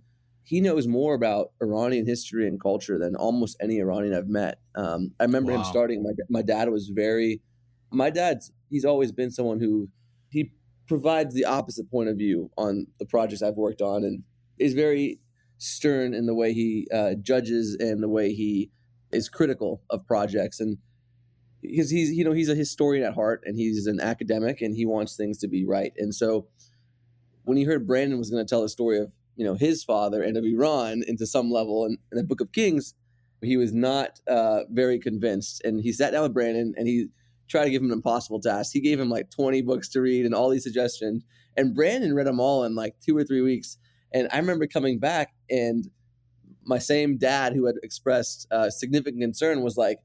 he 0.49 0.62
knows 0.62 0.88
more 0.88 1.12
about 1.12 1.50
Iranian 1.61 2.07
history 2.07 2.49
and 2.49 2.59
culture 2.59 2.99
than 2.99 3.14
almost 3.14 3.59
any 3.61 3.81
Iranian 3.81 4.14
I've 4.14 4.28
met. 4.28 4.59
Um, 4.75 5.11
I 5.21 5.25
remember 5.25 5.52
him 5.52 5.62
starting. 5.62 6.02
My 6.02 6.12
my 6.31 6.40
dad 6.40 6.71
was 6.71 6.88
very. 6.88 7.43
My 7.90 8.09
dad's 8.09 8.50
he's 8.71 8.87
always 8.87 9.12
been 9.12 9.31
someone 9.31 9.61
who 9.61 9.90
he 10.31 10.50
provides 10.87 11.35
the 11.35 11.45
opposite 11.45 11.90
point 11.90 12.09
of 12.09 12.17
view 12.17 12.50
on 12.57 12.87
the 12.99 13.05
projects 13.05 13.43
I've 13.43 13.57
worked 13.57 13.83
on, 13.83 14.05
and 14.05 14.23
is 14.59 14.73
very 14.73 15.21
stern 15.59 16.14
in 16.14 16.25
the 16.25 16.35
way 16.35 16.55
he 16.55 16.88
uh, 16.95 17.12
judges 17.21 17.76
and 17.78 18.02
the 18.02 18.09
way 18.09 18.33
he 18.33 18.71
is 19.12 19.28
critical 19.28 19.83
of 19.90 20.07
projects 20.07 20.61
and 20.61 20.78
because 21.61 21.90
he's 21.90 22.11
you 22.12 22.25
know 22.25 22.33
he's 22.33 22.49
a 22.49 22.55
historian 22.55 23.05
at 23.05 23.14
heart 23.14 23.43
and 23.45 23.59
he's 23.59 23.87
an 23.87 24.00
academic 24.00 24.61
and 24.61 24.76
he 24.76 24.87
wants 24.87 25.17
things 25.17 25.38
to 25.38 25.49
be 25.49 25.64
right 25.67 25.93
and 25.97 26.14
so 26.14 26.47
when 27.45 27.57
he 27.57 27.64
heard 27.64 27.87
brandon 27.87 28.19
was 28.19 28.31
going 28.31 28.45
to 28.45 28.49
tell 28.49 28.62
the 28.62 28.69
story 28.69 28.99
of 28.99 29.12
you 29.38 29.45
know 29.47 29.54
his 29.54 29.83
father 29.83 30.23
and 30.23 30.37
of 30.37 30.45
iran 30.45 31.02
into 31.07 31.26
some 31.26 31.50
level 31.50 31.87
in, 31.87 31.97
in 32.12 32.18
the 32.18 32.25
book 32.25 32.42
of 32.42 32.52
kings 32.52 32.95
he 33.42 33.57
was 33.57 33.73
not 33.73 34.21
uh, 34.28 34.62
very 34.71 34.99
convinced. 34.99 35.62
And 35.64 35.80
he 35.80 35.92
sat 35.92 36.12
down 36.12 36.23
with 36.23 36.35
brandon 36.35 36.75
and 36.76 36.87
he 36.87 37.09
tried 37.49 37.64
to 37.64 37.71
give 37.71 37.80
him 37.80 37.90
an 37.90 37.99
impossible 37.99 38.40
task. 38.40 38.73
He 38.73 38.80
gave 38.80 39.00
him 39.00 39.09
like 39.09 39.30
20 39.30 39.62
books 39.62 39.88
to 39.90 40.00
read 40.00 40.26
and 40.26 40.35
all 40.35 40.50
these 40.50 40.64
suggestions. 40.64 41.25
And 41.57 41.75
brandon 41.75 42.14
read 42.14 42.26
them 42.26 42.40
all 42.40 42.64
in 42.64 42.75
like 42.75 42.95
two 43.00 43.16
or 43.16 43.25
three 43.25 43.42
weeks. 43.42 43.78
And 44.12 44.28
i 44.33 44.38
remember 44.38 44.66
coming 44.66 44.99
back 44.99 45.35
and 45.50 45.88
my 46.64 46.78
same 46.78 47.16
dad 47.16 47.54
who 47.54 47.66
had 47.66 47.76
expressed 47.83 48.47
uh, 48.50 48.68
significant 48.71 49.23
concern 49.23 49.62
was 49.62 49.76
like 49.76 50.00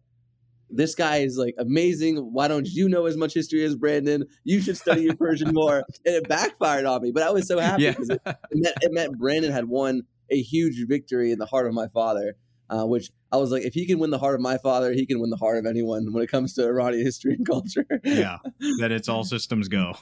this 0.75 0.95
guy 0.95 1.17
is 1.17 1.37
like 1.37 1.55
amazing. 1.57 2.17
Why 2.17 2.47
don't 2.47 2.67
you 2.67 2.89
know 2.89 3.05
as 3.05 3.15
much 3.17 3.33
history 3.33 3.63
as 3.63 3.75
Brandon? 3.75 4.25
You 4.43 4.61
should 4.61 4.77
study 4.77 5.01
your 5.03 5.15
Persian 5.15 5.49
more. 5.53 5.77
And 6.05 6.15
it 6.15 6.27
backfired 6.27 6.85
on 6.85 7.01
me, 7.01 7.11
but 7.11 7.23
I 7.23 7.31
was 7.31 7.47
so 7.47 7.59
happy 7.59 7.83
Yeah. 7.83 7.91
because 7.91 8.09
it, 8.09 8.21
it, 8.25 8.37
meant, 8.53 8.75
it 8.81 8.91
meant 8.91 9.17
Brandon 9.19 9.51
had 9.51 9.65
won 9.65 10.01
a 10.31 10.41
huge 10.41 10.83
victory 10.87 11.31
in 11.31 11.39
the 11.39 11.45
heart 11.45 11.67
of 11.67 11.73
my 11.73 11.87
father. 11.87 12.35
Uh, 12.69 12.85
which 12.85 13.11
I 13.31 13.37
was 13.37 13.51
like, 13.51 13.63
if 13.63 13.73
he 13.75 13.85
can 13.85 13.99
win 13.99 14.09
the 14.09 14.17
heart 14.17 14.33
of 14.33 14.41
my 14.41 14.57
father, 14.57 14.93
he 14.93 15.05
can 15.05 15.19
win 15.19 15.29
the 15.29 15.35
heart 15.37 15.59
of 15.59 15.65
anyone 15.67 16.11
when 16.11 16.23
it 16.23 16.27
comes 16.31 16.53
to 16.55 16.63
Iranian 16.65 17.03
history 17.05 17.33
and 17.33 17.45
culture. 17.45 17.85
yeah, 18.03 18.37
that 18.79 18.91
it's 18.91 19.07
all 19.09 19.23
systems 19.35 19.67
go. 19.67 19.93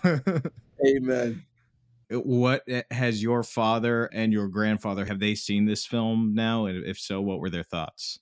Amen. 0.87 1.43
what 2.11 2.63
eh, 2.69 2.83
has 2.91 3.21
your 3.21 3.43
father 3.43 4.05
and 4.13 4.31
your 4.31 4.47
grandfather 4.47 5.05
have 5.05 5.19
they 5.19 5.35
seen 5.35 5.65
this 5.65 5.85
film 5.85 6.33
now? 6.33 6.65
And 6.65 6.85
if 6.85 6.97
so, 6.97 7.19
what 7.19 7.39
were 7.39 7.49
their 7.49 7.63
thoughts? 7.63 8.19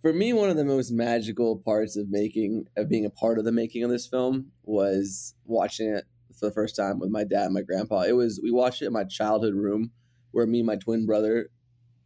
For 0.00 0.12
me 0.12 0.32
one 0.32 0.50
of 0.50 0.56
the 0.56 0.64
most 0.64 0.90
magical 0.90 1.56
parts 1.56 1.96
of 1.96 2.08
making 2.08 2.66
of 2.76 2.88
being 2.88 3.04
a 3.04 3.10
part 3.10 3.38
of 3.38 3.44
the 3.44 3.52
making 3.52 3.82
of 3.84 3.90
this 3.90 4.06
film 4.06 4.50
was 4.62 5.34
watching 5.44 5.88
it 5.94 6.04
for 6.38 6.46
the 6.46 6.52
first 6.52 6.76
time 6.76 6.98
with 6.98 7.10
my 7.10 7.24
dad 7.24 7.46
and 7.46 7.54
my 7.54 7.62
grandpa. 7.62 8.02
It 8.02 8.12
was 8.12 8.40
we 8.42 8.50
watched 8.50 8.82
it 8.82 8.86
in 8.86 8.92
my 8.92 9.04
childhood 9.04 9.54
room 9.54 9.90
where 10.30 10.46
me 10.46 10.60
and 10.60 10.66
my 10.66 10.76
twin 10.76 11.06
brother 11.06 11.50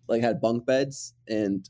like 0.09 0.23
had 0.23 0.41
bunk 0.41 0.67
beds 0.67 1.15
and 1.29 1.69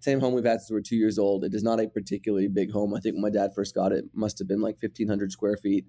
same 0.00 0.20
home 0.20 0.34
we've 0.34 0.44
had 0.44 0.60
since 0.60 0.70
we 0.70 0.76
we're 0.76 0.82
two 0.82 0.96
years 0.96 1.18
old. 1.18 1.44
It 1.44 1.54
is 1.54 1.62
not 1.62 1.80
a 1.80 1.88
particularly 1.88 2.48
big 2.48 2.70
home. 2.70 2.94
I 2.94 3.00
think 3.00 3.14
when 3.14 3.22
my 3.22 3.30
dad 3.30 3.52
first 3.54 3.74
got 3.74 3.92
it, 3.92 4.04
it 4.04 4.10
must 4.12 4.38
have 4.38 4.46
been 4.46 4.60
like 4.60 4.76
1500 4.82 5.32
square 5.32 5.56
feet. 5.56 5.86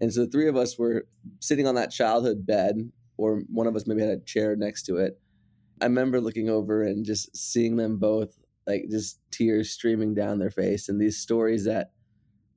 And 0.00 0.14
so 0.14 0.24
the 0.24 0.30
three 0.30 0.48
of 0.48 0.56
us 0.56 0.78
were 0.78 1.08
sitting 1.40 1.66
on 1.66 1.74
that 1.74 1.90
childhood 1.90 2.46
bed 2.46 2.92
or 3.16 3.42
one 3.52 3.66
of 3.66 3.74
us 3.74 3.84
maybe 3.84 4.00
had 4.00 4.10
a 4.10 4.20
chair 4.20 4.54
next 4.54 4.84
to 4.84 4.98
it. 4.98 5.18
I 5.80 5.86
remember 5.86 6.20
looking 6.20 6.48
over 6.48 6.82
and 6.82 7.04
just 7.04 7.36
seeing 7.36 7.76
them 7.76 7.98
both 7.98 8.38
like 8.68 8.84
just 8.90 9.18
tears 9.30 9.70
streaming 9.70 10.14
down 10.14 10.38
their 10.38 10.50
face 10.50 10.88
and 10.88 11.00
these 11.00 11.16
stories 11.16 11.64
that 11.64 11.92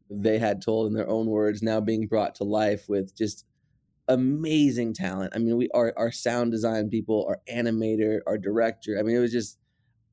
they 0.10 0.38
had 0.38 0.62
told 0.62 0.88
in 0.88 0.94
their 0.94 1.10
own 1.10 1.28
words 1.28 1.64
now 1.64 1.80
being 1.80 2.06
brought 2.06 2.36
to 2.36 2.44
life 2.44 2.86
with 2.90 3.16
just 3.18 3.46
amazing 4.10 4.94
talent. 4.94 5.32
I 5.34 5.40
mean, 5.40 5.56
we 5.56 5.70
are 5.74 5.94
our 5.96 6.12
sound 6.12 6.52
design 6.52 6.90
people, 6.90 7.26
our 7.30 7.40
animator, 7.52 8.20
our 8.28 8.38
director. 8.38 8.98
I 9.00 9.04
mean, 9.04 9.16
it 9.16 9.20
was 9.20 9.32
just 9.32 9.58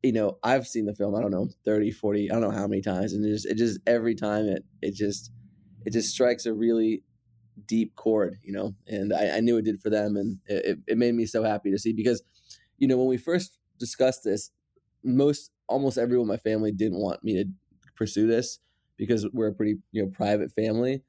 you 0.04 0.12
know, 0.12 0.38
I've 0.44 0.68
seen 0.68 0.86
the 0.86 0.94
film, 0.94 1.16
I 1.16 1.20
don't 1.20 1.32
know, 1.32 1.48
30, 1.64 1.90
40, 1.90 2.30
I 2.30 2.34
don't 2.34 2.42
know 2.42 2.52
how 2.52 2.68
many 2.68 2.80
times 2.80 3.12
and 3.12 3.24
it 3.24 3.30
just 3.30 3.46
it 3.46 3.56
just 3.56 3.80
every 3.86 4.14
time 4.14 4.46
it 4.46 4.64
it 4.80 4.94
just 4.94 5.32
it 5.84 5.92
just 5.92 6.10
strikes 6.10 6.46
a 6.46 6.54
really 6.54 7.02
deep 7.66 7.96
chord, 7.96 8.36
you 8.44 8.52
know, 8.52 8.76
and 8.86 9.12
I, 9.12 9.38
I 9.38 9.40
knew 9.40 9.56
it 9.56 9.64
did 9.64 9.80
for 9.80 9.90
them 9.90 10.16
and 10.16 10.38
it, 10.46 10.78
it 10.86 10.98
made 10.98 11.14
me 11.14 11.26
so 11.26 11.42
happy 11.42 11.72
to 11.72 11.78
see 11.78 11.92
because 11.92 12.22
you 12.78 12.86
know, 12.86 12.96
when 12.96 13.08
we 13.08 13.16
first 13.16 13.58
discussed 13.80 14.22
this, 14.22 14.52
most 15.04 15.52
almost 15.68 15.98
everyone 15.98 16.24
in 16.24 16.28
my 16.28 16.36
family 16.38 16.72
didn't 16.72 16.98
want 17.00 17.22
me 17.24 17.34
to 17.42 17.50
pursue 17.96 18.26
this 18.26 18.58
because 18.96 19.26
we're 19.32 19.48
a 19.48 19.54
pretty 19.54 19.76
you 19.92 20.02
know 20.04 20.10
private 20.10 20.52
family. 20.52 21.02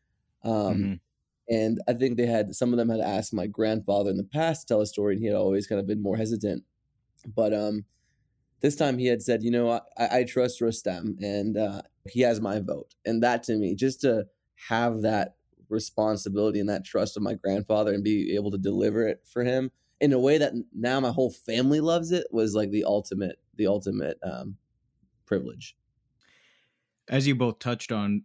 Um, 0.44 0.76
Mhm. 0.76 1.00
and 1.50 1.80
i 1.88 1.94
think 1.94 2.18
they 2.18 2.26
had 2.28 2.54
some 2.56 2.74
of 2.74 2.78
them 2.78 2.90
had 2.90 3.00
asked 3.02 3.34
my 3.34 3.48
grandfather 3.48 4.10
in 4.12 4.18
the 4.18 4.24
past 4.24 4.62
to 4.68 4.74
tell 4.74 4.82
a 4.82 4.86
story 4.88 5.16
and 5.16 5.22
he 5.22 5.28
had 5.28 5.36
always 5.36 5.68
kind 5.68 5.80
of 5.82 5.88
been 5.88 6.02
more 6.04 6.18
hesitant. 6.18 6.64
But 7.36 7.54
um 7.54 7.86
this 8.62 8.76
time 8.76 8.98
he 8.98 9.08
had 9.08 9.22
said 9.22 9.44
you 9.44 9.52
know 9.52 9.70
i, 9.72 10.20
I 10.20 10.24
trust 10.24 10.62
Rostam 10.62 11.16
and 11.24 11.58
uh, 11.58 11.82
he 12.10 12.22
has 12.22 12.42
my 12.42 12.60
vote. 12.60 12.96
And 13.06 13.24
that 13.24 13.44
to 13.44 13.58
me 13.58 13.76
just 13.76 14.02
to 14.02 14.28
have 14.70 15.02
that 15.02 15.36
responsibility 15.70 16.60
and 16.60 16.70
that 16.70 16.86
trust 16.86 17.16
of 17.18 17.24
my 17.24 17.36
grandfather 17.36 17.94
and 17.94 18.04
be 18.04 18.36
able 18.36 18.52
to 18.52 18.58
deliver 18.58 19.08
it 19.08 19.24
for 19.28 19.44
him 19.44 19.72
in 20.02 20.14
a 20.14 20.20
way 20.20 20.38
that 20.38 20.54
now 20.74 21.00
my 21.00 21.12
whole 21.12 21.32
family 21.32 21.80
loves 21.80 22.12
it 22.12 22.28
was 22.32 22.56
like 22.56 22.72
the 22.72 22.84
ultimate 22.86 23.40
the 23.60 23.68
ultimate 23.68 24.18
um, 24.24 24.56
privilege. 25.28 25.76
As 27.08 27.28
you 27.28 27.36
both 27.36 27.60
touched 27.60 27.92
on, 27.92 28.24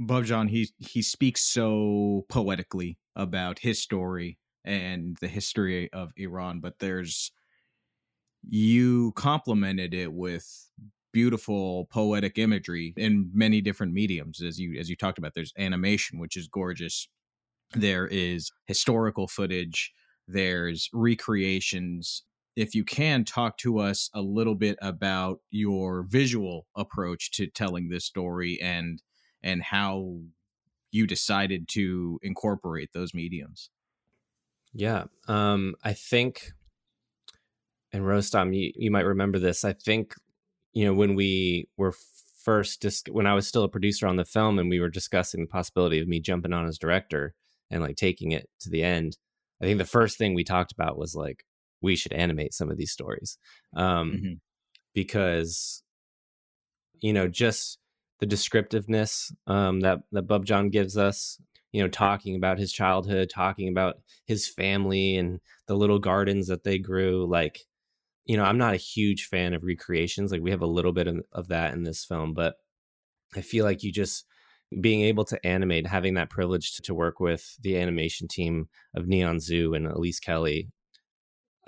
Bubjan, 0.00 0.48
he 0.48 0.70
he 0.78 1.02
speaks 1.02 1.42
so 1.42 2.24
poetically 2.28 2.96
about 3.16 3.58
his 3.58 3.82
story 3.82 4.38
and 4.64 5.16
the 5.20 5.28
history 5.28 5.92
of 5.92 6.12
Iran, 6.16 6.60
but 6.60 6.78
there's 6.78 7.32
you 8.48 9.12
complemented 9.12 9.92
it 9.92 10.12
with 10.12 10.46
beautiful 11.12 11.86
poetic 11.86 12.38
imagery 12.38 12.94
in 12.96 13.28
many 13.34 13.60
different 13.60 13.92
mediums 13.92 14.40
as 14.40 14.60
you 14.60 14.78
as 14.78 14.88
you 14.88 14.94
talked 14.94 15.18
about. 15.18 15.34
There's 15.34 15.52
animation 15.58 16.20
which 16.20 16.36
is 16.36 16.46
gorgeous. 16.46 17.08
There 17.74 18.06
is 18.06 18.52
historical 18.66 19.26
footage. 19.26 19.92
There's 20.28 20.88
recreations 20.92 22.22
if 22.58 22.74
you 22.74 22.84
can 22.84 23.24
talk 23.24 23.56
to 23.56 23.78
us 23.78 24.10
a 24.12 24.20
little 24.20 24.56
bit 24.56 24.76
about 24.82 25.38
your 25.50 26.02
visual 26.02 26.66
approach 26.76 27.30
to 27.30 27.46
telling 27.46 27.88
this 27.88 28.04
story 28.04 28.58
and 28.60 29.02
and 29.42 29.62
how 29.62 30.18
you 30.90 31.06
decided 31.06 31.68
to 31.68 32.18
incorporate 32.22 32.90
those 32.92 33.14
mediums 33.14 33.70
Yeah. 34.74 35.04
Um, 35.28 35.74
I 35.84 35.92
think, 35.92 36.52
and 37.92 38.04
Rostam, 38.04 38.54
you, 38.56 38.72
you 38.76 38.90
might 38.90 39.06
remember 39.06 39.38
this. 39.38 39.64
I 39.64 39.72
think, 39.72 40.14
you 40.72 40.84
know, 40.84 40.94
when 40.94 41.14
we 41.14 41.68
were 41.76 41.94
first, 42.44 42.80
dis- 42.82 43.04
when 43.10 43.26
I 43.26 43.34
was 43.34 43.46
still 43.46 43.64
a 43.64 43.68
producer 43.68 44.06
on 44.06 44.16
the 44.16 44.24
film 44.24 44.58
and 44.58 44.68
we 44.68 44.80
were 44.80 44.90
discussing 44.90 45.40
the 45.42 45.46
possibility 45.46 46.00
of 46.00 46.08
me 46.08 46.20
jumping 46.20 46.52
on 46.52 46.66
as 46.66 46.78
director 46.78 47.34
and 47.70 47.82
like 47.82 47.96
taking 47.96 48.32
it 48.32 48.48
to 48.60 48.70
the 48.70 48.82
end, 48.82 49.16
I 49.62 49.64
think 49.64 49.78
the 49.78 49.84
first 49.84 50.18
thing 50.18 50.34
we 50.34 50.44
talked 50.44 50.72
about 50.72 50.98
was 50.98 51.14
like, 51.14 51.44
we 51.80 51.96
should 51.96 52.12
animate 52.12 52.54
some 52.54 52.70
of 52.70 52.76
these 52.76 52.92
stories. 52.92 53.38
Um, 53.74 54.12
Mhm. 54.12 54.40
because, 54.94 55.82
you 57.00 57.12
know, 57.12 57.28
just 57.28 57.78
the 58.20 58.26
descriptiveness 58.26 59.32
um, 59.46 59.80
that, 59.80 60.00
that 60.12 60.26
Bubjan 60.26 60.72
gives 60.72 60.96
us, 60.96 61.40
you 61.72 61.82
know, 61.82 61.88
talking 61.88 62.34
about 62.34 62.58
his 62.58 62.72
childhood, 62.72 63.30
talking 63.32 63.68
about 63.68 64.00
his 64.26 64.48
family 64.48 65.16
and 65.16 65.40
the 65.66 65.76
little 65.76 65.98
gardens 65.98 66.48
that 66.48 66.64
they 66.64 66.78
grew. 66.78 67.26
Like, 67.26 67.60
you 68.24 68.36
know, 68.36 68.44
I'm 68.44 68.58
not 68.58 68.74
a 68.74 68.78
huge 68.78 69.26
fan 69.26 69.54
of 69.54 69.62
recreations. 69.62 70.32
Like, 70.32 70.42
we 70.42 70.50
have 70.50 70.62
a 70.62 70.66
little 70.66 70.92
bit 70.92 71.06
of, 71.06 71.20
of 71.32 71.48
that 71.48 71.74
in 71.74 71.84
this 71.84 72.04
film, 72.04 72.34
but 72.34 72.56
I 73.36 73.42
feel 73.42 73.64
like 73.64 73.82
you 73.82 73.92
just 73.92 74.24
being 74.80 75.02
able 75.02 75.24
to 75.26 75.46
animate, 75.46 75.86
having 75.86 76.14
that 76.14 76.30
privilege 76.30 76.74
to, 76.76 76.82
to 76.82 76.94
work 76.94 77.20
with 77.20 77.56
the 77.62 77.78
animation 77.78 78.28
team 78.28 78.68
of 78.94 79.06
Neon 79.06 79.40
Zoo 79.40 79.74
and 79.74 79.86
Elise 79.86 80.20
Kelly, 80.20 80.70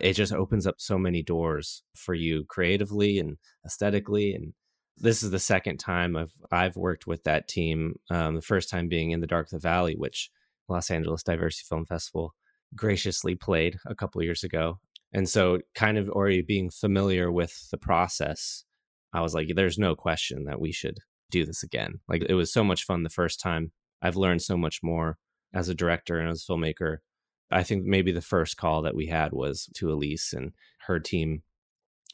it 0.02 0.14
just 0.14 0.32
opens 0.32 0.66
up 0.66 0.76
so 0.78 0.98
many 0.98 1.22
doors 1.22 1.82
for 1.94 2.14
you 2.14 2.44
creatively 2.48 3.18
and 3.18 3.36
aesthetically. 3.64 4.34
And 4.34 4.52
this 4.96 5.22
is 5.22 5.30
the 5.30 5.38
second 5.38 5.78
time 5.78 6.16
I've 6.16 6.32
I've 6.50 6.76
worked 6.76 7.06
with 7.06 7.24
that 7.24 7.48
team. 7.48 7.94
Um, 8.10 8.36
the 8.36 8.42
first 8.42 8.68
time 8.68 8.88
being 8.88 9.10
in 9.10 9.20
the 9.20 9.26
Dark 9.26 9.46
of 9.46 9.50
the 9.50 9.68
Valley, 9.68 9.94
which 9.96 10.30
Los 10.68 10.90
Angeles 10.90 11.22
Diversity 11.22 11.64
Film 11.68 11.86
Festival 11.86 12.34
graciously 12.74 13.34
played 13.34 13.76
a 13.86 13.94
couple 13.94 14.22
years 14.22 14.44
ago. 14.44 14.78
And 15.12 15.28
so, 15.28 15.58
kind 15.74 15.98
of 15.98 16.08
already 16.08 16.42
being 16.42 16.70
familiar 16.70 17.32
with 17.32 17.68
the 17.70 17.78
process, 17.78 18.64
I 19.12 19.22
was 19.22 19.34
like, 19.34 19.48
there's 19.54 19.78
no 19.78 19.96
question 19.96 20.44
that 20.44 20.60
we 20.60 20.70
should 20.70 20.98
do 21.30 21.44
this 21.44 21.62
again. 21.62 22.00
Like, 22.08 22.22
it 22.28 22.34
was 22.34 22.52
so 22.52 22.62
much 22.62 22.84
fun 22.84 23.02
the 23.02 23.10
first 23.10 23.40
time. 23.40 23.72
I've 24.02 24.16
learned 24.16 24.42
so 24.42 24.56
much 24.56 24.80
more 24.82 25.18
as 25.52 25.68
a 25.68 25.74
director 25.74 26.20
and 26.20 26.30
as 26.30 26.44
a 26.48 26.52
filmmaker. 26.52 26.98
I 27.50 27.62
think 27.62 27.84
maybe 27.84 28.12
the 28.12 28.20
first 28.20 28.56
call 28.56 28.82
that 28.82 28.94
we 28.94 29.06
had 29.06 29.32
was 29.32 29.68
to 29.74 29.92
Elise, 29.92 30.32
and 30.32 30.52
her 30.86 31.00
team 31.00 31.42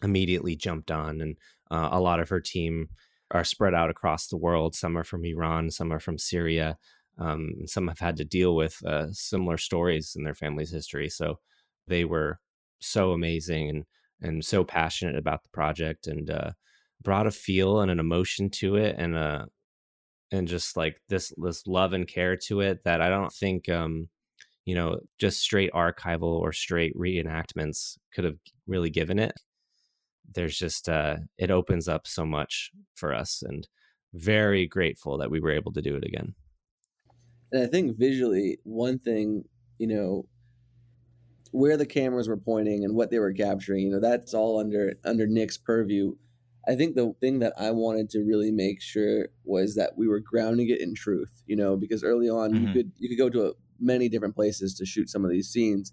immediately 0.02 0.56
jumped 0.56 0.90
on. 0.90 1.20
And 1.20 1.36
uh, 1.70 1.88
a 1.92 2.00
lot 2.00 2.20
of 2.20 2.28
her 2.28 2.40
team 2.40 2.88
are 3.30 3.44
spread 3.44 3.74
out 3.74 3.90
across 3.90 4.26
the 4.28 4.36
world. 4.36 4.74
Some 4.74 4.96
are 4.96 5.04
from 5.04 5.24
Iran, 5.24 5.70
some 5.70 5.92
are 5.92 6.00
from 6.00 6.18
Syria. 6.18 6.78
Um, 7.18 7.66
some 7.66 7.88
have 7.88 7.98
had 7.98 8.16
to 8.16 8.24
deal 8.24 8.54
with 8.54 8.76
uh, 8.84 9.06
similar 9.12 9.56
stories 9.56 10.14
in 10.16 10.24
their 10.24 10.34
family's 10.34 10.70
history. 10.70 11.08
So 11.08 11.38
they 11.86 12.04
were 12.04 12.40
so 12.80 13.12
amazing 13.12 13.70
and 13.70 13.84
and 14.22 14.44
so 14.44 14.64
passionate 14.64 15.16
about 15.16 15.42
the 15.42 15.50
project 15.50 16.06
and 16.06 16.30
uh, 16.30 16.50
brought 17.02 17.26
a 17.26 17.30
feel 17.30 17.80
and 17.80 17.90
an 17.90 18.00
emotion 18.00 18.48
to 18.48 18.76
it 18.76 18.96
and 18.98 19.14
a 19.14 19.18
uh, 19.18 19.44
and 20.32 20.48
just 20.48 20.76
like 20.76 21.00
this 21.08 21.32
this 21.36 21.66
love 21.66 21.92
and 21.92 22.08
care 22.08 22.36
to 22.36 22.60
it 22.60 22.82
that 22.84 23.00
I 23.00 23.08
don't 23.08 23.32
think 23.32 23.68
um, 23.68 24.08
you 24.66 24.74
know 24.74 24.98
just 25.18 25.40
straight 25.40 25.72
archival 25.72 26.38
or 26.40 26.52
straight 26.52 26.94
reenactments 26.94 27.96
could 28.14 28.24
have 28.24 28.36
really 28.66 28.90
given 28.90 29.18
it. 29.18 29.32
There's 30.34 30.58
just 30.58 30.88
uh, 30.88 31.16
it 31.38 31.50
opens 31.50 31.88
up 31.88 32.06
so 32.06 32.26
much 32.26 32.70
for 32.94 33.14
us 33.14 33.42
and 33.42 33.66
very 34.12 34.66
grateful 34.66 35.16
that 35.18 35.30
we 35.30 35.40
were 35.40 35.52
able 35.52 35.72
to 35.72 35.82
do 35.82 35.96
it 35.96 36.04
again. 36.04 36.34
And 37.52 37.62
I 37.62 37.66
think 37.66 37.96
visually, 37.96 38.58
one 38.64 38.98
thing, 38.98 39.44
you 39.78 39.86
know, 39.86 40.26
where 41.52 41.76
the 41.76 41.86
cameras 41.86 42.28
were 42.28 42.36
pointing 42.36 42.84
and 42.84 42.96
what 42.96 43.10
they 43.10 43.20
were 43.20 43.32
capturing, 43.32 43.84
you 43.84 43.90
know, 43.90 44.00
that's 44.00 44.34
all 44.34 44.58
under 44.58 44.94
under 45.04 45.26
Nick's 45.26 45.56
purview. 45.56 46.16
I 46.68 46.74
think 46.74 46.96
the 46.96 47.14
thing 47.20 47.38
that 47.38 47.52
I 47.56 47.70
wanted 47.70 48.10
to 48.10 48.24
really 48.24 48.50
make 48.50 48.82
sure 48.82 49.28
was 49.44 49.76
that 49.76 49.96
we 49.96 50.08
were 50.08 50.18
grounding 50.18 50.68
it 50.70 50.80
in 50.80 50.94
truth, 50.96 51.44
you 51.46 51.54
know, 51.54 51.76
because 51.76 52.02
early 52.02 52.28
on 52.28 52.52
mm-hmm. 52.52 52.66
you 52.66 52.72
could 52.72 52.92
you 52.98 53.08
could 53.08 53.18
go 53.18 53.30
to 53.30 53.50
a, 53.50 53.52
many 53.80 54.08
different 54.08 54.34
places 54.34 54.74
to 54.74 54.86
shoot 54.86 55.10
some 55.10 55.24
of 55.24 55.30
these 55.30 55.48
scenes, 55.48 55.92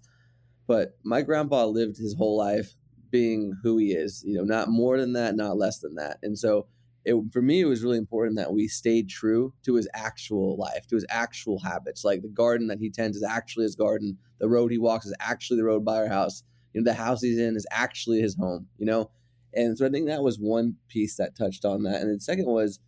but 0.66 0.96
my 1.04 1.22
grandpa 1.22 1.66
lived 1.66 1.96
his 1.96 2.14
whole 2.14 2.36
life 2.36 2.74
being 3.10 3.56
who 3.62 3.76
he 3.78 3.92
is, 3.92 4.24
you 4.26 4.36
know, 4.36 4.44
not 4.44 4.68
more 4.68 4.98
than 4.98 5.12
that, 5.12 5.36
not 5.36 5.56
less 5.56 5.78
than 5.78 5.94
that, 5.96 6.18
and 6.22 6.38
so 6.38 6.66
it, 7.04 7.14
for 7.32 7.42
me, 7.42 7.60
it 7.60 7.66
was 7.66 7.82
really 7.82 7.98
important 7.98 8.36
that 8.38 8.52
we 8.52 8.66
stayed 8.66 9.08
true 9.08 9.52
to 9.64 9.74
his 9.74 9.88
actual 9.92 10.56
life, 10.56 10.86
to 10.88 10.94
his 10.94 11.06
actual 11.10 11.60
habits. 11.60 12.04
Like 12.04 12.22
the 12.22 12.28
garden 12.28 12.68
that 12.68 12.78
he 12.78 12.90
tends 12.90 13.16
is 13.16 13.22
actually 13.22 13.64
his 13.64 13.76
garden. 13.76 14.16
The 14.38 14.48
road 14.48 14.72
he 14.72 14.78
walks 14.78 15.04
is 15.06 15.14
actually 15.20 15.58
the 15.58 15.64
road 15.64 15.84
by 15.84 15.98
our 15.98 16.08
house. 16.08 16.42
You 16.72 16.80
know, 16.80 16.90
the 16.90 16.96
house 16.96 17.20
he's 17.20 17.38
in 17.38 17.56
is 17.56 17.66
actually 17.70 18.20
his 18.20 18.36
home. 18.36 18.68
You 18.78 18.86
know, 18.86 19.10
and 19.52 19.76
so 19.76 19.86
I 19.86 19.90
think 19.90 20.06
that 20.06 20.22
was 20.22 20.38
one 20.38 20.76
piece 20.88 21.16
that 21.16 21.36
touched 21.36 21.64
on 21.64 21.82
that. 21.82 22.00
And 22.00 22.10
then 22.10 22.20
second 22.20 22.46
was 22.46 22.80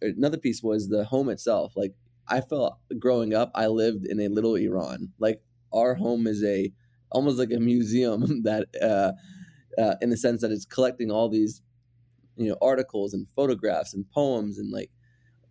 another 0.00 0.38
piece 0.38 0.62
was 0.62 0.88
the 0.88 1.04
home 1.04 1.28
itself. 1.28 1.74
Like 1.76 1.94
I 2.28 2.40
felt 2.40 2.78
growing 2.98 3.34
up, 3.34 3.50
I 3.54 3.66
lived 3.68 4.06
in 4.06 4.20
a 4.20 4.28
little 4.28 4.54
Iran. 4.56 5.12
Like 5.18 5.42
our 5.72 5.94
home 5.94 6.26
is 6.26 6.42
a 6.44 6.72
almost 7.10 7.38
like 7.38 7.52
a 7.52 7.60
museum 7.60 8.42
that, 8.44 8.66
uh, 8.82 9.12
uh, 9.80 9.96
in 10.02 10.10
the 10.10 10.16
sense 10.16 10.42
that 10.42 10.50
it's 10.52 10.66
collecting 10.66 11.10
all 11.10 11.28
these 11.28 11.62
you 12.36 12.48
know 12.48 12.56
articles 12.62 13.14
and 13.14 13.28
photographs 13.30 13.94
and 13.94 14.10
poems 14.12 14.58
and 14.58 14.70
like 14.72 14.90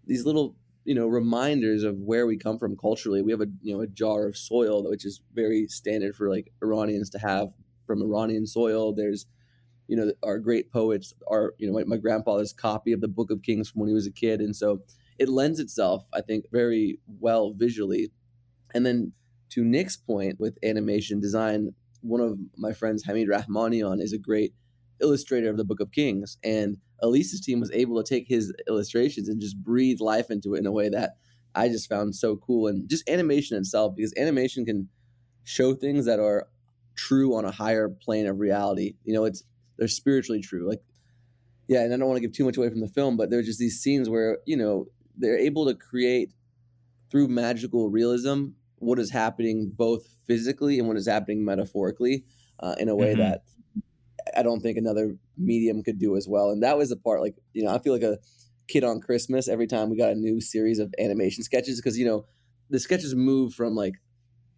these 0.06 0.26
little 0.26 0.56
you 0.86 0.96
know 0.96 1.08
reminders 1.08 1.84
of 1.84 1.98
where 2.00 2.26
we 2.28 2.38
come 2.38 2.58
from 2.58 2.78
culturally. 2.78 3.22
We 3.22 3.32
have 3.32 3.42
a 3.42 3.48
you 3.62 3.74
know 3.76 3.82
a 3.82 3.88
jar 3.88 4.28
of 4.28 4.38
soil 4.38 4.90
which 4.90 5.06
is 5.06 5.22
very 5.34 5.68
standard 5.68 6.16
for 6.16 6.30
like 6.30 6.52
iranians 6.64 7.10
to 7.12 7.20
have 7.20 7.50
from 7.86 8.02
iranian 8.02 8.48
soil. 8.48 8.94
There's 8.94 9.26
you 9.88 9.98
know 9.98 10.12
our 10.24 10.40
great 10.40 10.72
poets 10.72 11.14
are 11.30 11.54
you 11.58 11.68
know 11.68 11.74
my, 11.74 11.84
my 11.86 11.98
grandfather's 11.98 12.54
copy 12.54 12.94
of 12.94 13.02
the 13.02 13.08
book 13.08 13.32
of 13.32 13.42
kings 13.44 13.70
from 13.70 13.82
when 13.82 13.90
he 13.90 13.96
was 13.96 14.08
a 14.08 14.12
kid. 14.12 14.42
And 14.42 14.56
so 14.56 14.82
it 15.20 15.30
lends 15.30 15.60
itself 15.60 16.06
i 16.14 16.22
think 16.22 16.46
very 16.52 17.00
well 17.20 17.54
visually 17.54 18.12
and 18.74 18.86
then 18.86 19.12
to 19.50 19.64
nick's 19.64 19.98
point 19.98 20.40
with 20.40 20.58
animation 20.64 21.20
design 21.20 21.70
one 22.02 22.22
of 22.22 22.38
my 22.58 22.74
friends 22.74 23.04
hamid 23.06 23.28
rahmanian 23.28 24.02
is 24.02 24.14
a 24.14 24.18
great 24.18 24.54
illustrator 25.00 25.50
of 25.50 25.58
the 25.58 25.66
Book 25.66 25.80
of 25.80 25.92
Kings, 25.92 26.38
and 26.44 26.78
Elise's 27.02 27.42
team 27.42 27.60
was 27.60 27.72
able 27.72 28.02
to 28.02 28.08
take 28.08 28.28
his 28.28 28.54
illustrations 28.68 29.30
and 29.30 29.42
just 29.42 29.62
breathe 29.62 30.00
life 30.00 30.30
into 30.30 30.56
it 30.56 30.60
in 30.60 30.66
a 30.66 30.72
way 30.72 30.90
that 30.90 31.18
I 31.56 31.70
just 31.70 31.90
found 31.90 32.16
so 32.16 32.36
cool. 32.38 32.68
And 32.68 32.90
just 32.90 33.08
animation 33.10 33.58
itself, 33.58 33.96
because 33.96 34.14
animation 34.18 34.66
can 34.66 34.90
show 35.44 35.74
things 35.74 36.06
that 36.06 36.20
are 36.20 36.48
true 36.96 37.36
on 37.36 37.46
a 37.46 37.52
higher 37.52 37.90
plane 37.90 38.28
of 38.28 38.40
reality. 38.40 38.96
You 39.04 39.14
know, 39.14 39.26
it's 39.26 39.44
they're 39.78 39.88
spiritually 39.88 40.42
true. 40.42 40.68
Like, 40.68 40.82
yeah, 41.68 41.82
and 41.82 41.94
I 41.94 41.98
don't 41.98 42.08
want 42.08 42.18
to 42.18 42.22
give 42.22 42.36
too 42.36 42.46
much 42.46 42.58
away 42.58 42.70
from 42.70 42.82
the 42.82 42.88
film, 42.88 43.18
but 43.18 43.30
there's 43.30 43.46
just 43.46 43.60
these 43.60 43.80
scenes 43.80 44.10
where 44.10 44.40
you 44.46 44.58
know 44.58 44.88
they're 45.18 45.38
able 45.38 45.66
to 45.66 45.74
create 45.74 46.34
through 47.10 47.28
magical 47.28 47.90
realism 47.90 48.48
what 48.80 49.00
is 49.00 49.12
happening 49.12 49.72
both 49.76 50.08
physically 50.28 50.78
and 50.80 50.88
what 50.88 50.98
is 50.98 51.08
happening 51.08 51.44
metaphorically 51.44 52.24
uh, 52.60 52.76
in 52.78 52.90
a 52.90 52.96
way 52.96 53.14
mm-hmm. 53.14 53.22
that 53.22 53.44
I 54.36 54.44
don't 54.44 54.62
think 54.62 54.78
another 54.78 55.16
medium 55.38 55.84
could 55.84 56.00
do 56.00 56.16
as 56.16 56.28
well. 56.28 56.50
And 56.50 56.62
that 56.64 56.78
was 56.78 56.90
the 56.90 56.96
part, 56.98 57.22
like, 57.22 57.36
you 57.54 57.64
know, 57.64 57.74
I 57.74 57.80
feel 57.80 57.94
like 57.94 58.04
a 58.04 58.18
kid 58.68 58.84
on 58.84 59.00
Christmas 59.00 59.48
every 59.48 59.68
time 59.68 59.90
we 59.90 59.98
got 59.98 60.12
a 60.12 60.16
new 60.16 60.42
series 60.42 60.80
of 60.80 60.94
animation 61.00 61.44
sketches 61.44 61.80
because, 61.80 61.98
you 61.98 62.06
know, 62.06 62.26
the 62.70 62.80
sketches 62.80 63.16
move 63.16 63.54
from 63.54 63.76
like 63.76 63.94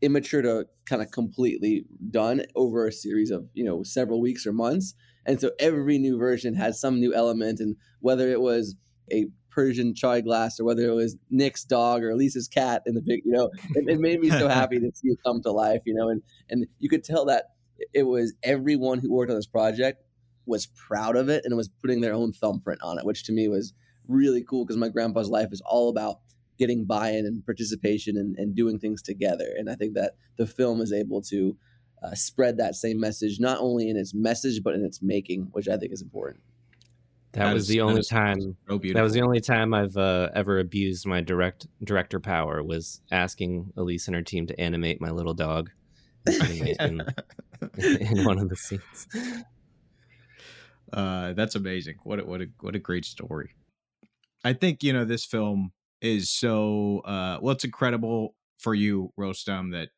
immature 0.01 0.41
to 0.41 0.65
kind 0.85 1.01
of 1.01 1.11
completely 1.11 1.85
done 2.09 2.43
over 2.55 2.87
a 2.87 2.91
series 2.91 3.29
of, 3.29 3.45
you 3.53 3.63
know, 3.63 3.83
several 3.83 4.21
weeks 4.21 4.47
or 4.47 4.53
months. 4.53 4.93
And 5.25 5.39
so 5.39 5.51
every 5.59 5.97
new 5.99 6.17
version 6.17 6.55
has 6.55 6.79
some 6.79 6.99
new 6.99 7.13
element. 7.13 7.59
And 7.59 7.75
whether 7.99 8.29
it 8.29 8.41
was 8.41 8.75
a 9.11 9.27
Persian 9.49 9.93
chai 9.93 10.21
glass 10.21 10.59
or 10.59 10.63
whether 10.63 10.87
it 10.87 10.93
was 10.93 11.17
Nick's 11.29 11.63
dog 11.63 12.03
or 12.03 12.11
Elise's 12.11 12.47
cat 12.47 12.83
in 12.85 12.95
the 12.95 13.01
big, 13.01 13.21
you 13.25 13.31
know, 13.31 13.49
it, 13.75 13.87
it 13.87 13.99
made 13.99 14.19
me 14.19 14.29
so 14.29 14.47
happy 14.49 14.79
to 14.79 14.91
see 14.93 15.09
it 15.09 15.19
come 15.25 15.41
to 15.41 15.51
life, 15.51 15.81
you 15.85 15.93
know, 15.93 16.09
and, 16.09 16.21
and 16.49 16.67
you 16.79 16.89
could 16.89 17.03
tell 17.03 17.25
that 17.25 17.45
it 17.93 18.03
was 18.03 18.33
everyone 18.43 18.99
who 18.99 19.11
worked 19.11 19.29
on 19.29 19.37
this 19.37 19.47
project 19.47 20.03
was 20.45 20.67
proud 20.67 21.15
of 21.15 21.29
it 21.29 21.45
and 21.45 21.55
was 21.55 21.69
putting 21.81 22.01
their 22.01 22.13
own 22.13 22.33
thumbprint 22.33 22.81
on 22.81 22.97
it, 22.97 23.05
which 23.05 23.23
to 23.23 23.31
me 23.31 23.47
was 23.47 23.73
really 24.07 24.43
cool 24.43 24.65
because 24.65 24.77
my 24.77 24.89
grandpa's 24.89 25.29
life 25.29 25.49
is 25.51 25.61
all 25.65 25.89
about 25.89 26.19
getting 26.57 26.85
buy-in 26.85 27.25
and 27.25 27.45
participation 27.45 28.17
and, 28.17 28.37
and 28.37 28.55
doing 28.55 28.79
things 28.79 29.01
together. 29.01 29.53
And 29.57 29.69
I 29.69 29.75
think 29.75 29.93
that 29.93 30.15
the 30.37 30.47
film 30.47 30.81
is 30.81 30.91
able 30.91 31.21
to 31.23 31.55
uh, 32.03 32.15
spread 32.15 32.57
that 32.57 32.75
same 32.75 32.99
message, 32.99 33.39
not 33.39 33.59
only 33.59 33.89
in 33.89 33.95
its 33.97 34.13
message 34.13 34.61
but 34.63 34.73
in 34.73 34.83
its 34.83 35.01
making, 35.01 35.49
which 35.51 35.67
I 35.67 35.77
think 35.77 35.93
is 35.93 36.01
important. 36.01 36.43
That, 37.33 37.45
that 37.45 37.53
was 37.53 37.63
is, 37.63 37.69
the 37.69 37.81
only 37.81 38.01
time. 38.01 38.57
So 38.67 38.79
that 38.93 39.03
was 39.03 39.13
the 39.13 39.21
only 39.21 39.39
time 39.39 39.73
I've 39.73 39.95
uh, 39.95 40.29
ever 40.33 40.59
abused 40.59 41.05
my 41.05 41.21
direct 41.21 41.67
director 41.83 42.19
power 42.19 42.63
was 42.63 43.01
asking 43.11 43.71
Elise 43.77 44.07
and 44.07 44.15
her 44.15 44.23
team 44.23 44.47
to 44.47 44.59
animate 44.59 44.99
my 44.99 45.11
little 45.11 45.35
dog 45.35 45.69
in, 46.27 47.03
in 47.77 48.25
one 48.25 48.39
of 48.39 48.49
the 48.49 48.55
scenes. 48.55 49.07
Uh, 50.91 51.33
that's 51.33 51.53
amazing. 51.53 51.95
What 52.03 52.19
a, 52.19 52.25
what 52.25 52.41
a 52.41 52.47
what 52.61 52.75
a 52.75 52.79
great 52.79 53.05
story. 53.05 53.51
I 54.43 54.53
think 54.53 54.81
you 54.81 54.91
know 54.91 55.05
this 55.05 55.25
film 55.25 55.71
is 56.01 56.31
so 56.31 57.01
uh, 57.05 57.37
well. 57.41 57.53
It's 57.53 57.63
incredible 57.63 58.35
for 58.57 58.73
you, 58.73 59.13
Rostam, 59.19 59.71
that 59.73 59.89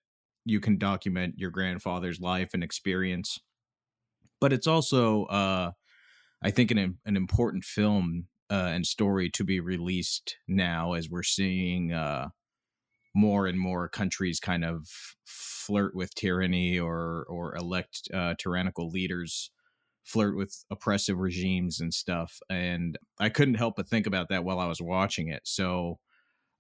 you 0.46 0.60
can 0.60 0.78
document 0.78 1.36
your 1.38 1.50
grandfather's 1.50 2.20
life 2.20 2.50
and 2.54 2.64
experience, 2.64 3.40
but 4.40 4.52
it's 4.52 4.68
also, 4.68 5.26
uh, 5.26 5.72
I 6.44 6.52
think, 6.52 6.72
an 6.72 7.00
an 7.06 7.18
important 7.18 7.64
film 7.64 8.28
uh, 8.50 8.72
and 8.74 8.86
story 8.86 9.30
to 9.32 9.44
be 9.44 9.60
released 9.60 10.38
now 10.48 10.94
as 10.94 11.10
we're 11.10 11.24
seeing 11.24 11.94
uh, 11.94 12.30
more 13.16 13.48
and 13.48 13.60
more 13.60 13.90
countries 13.90 14.40
kind 14.40 14.64
of 14.66 14.88
flirt 15.26 15.96
with 15.96 16.16
tyranny 16.16 16.80
or 16.80 17.26
or 17.30 17.56
elect 17.56 18.08
uh, 18.14 18.34
tyrannical 18.38 18.90
leaders 18.90 19.52
flirt 20.04 20.36
with 20.36 20.66
oppressive 20.72 21.18
regimes 21.20 21.80
and 21.80 21.94
stuff 21.94 22.40
and 22.50 22.98
i 23.20 23.30
couldn't 23.30 23.54
help 23.56 23.76
but 23.76 23.88
think 23.88 24.08
about 24.08 24.30
that 24.30 24.44
while 24.44 24.60
i 24.60 24.66
was 24.66 24.82
watching 24.82 25.28
it. 25.28 25.42
So 25.46 26.00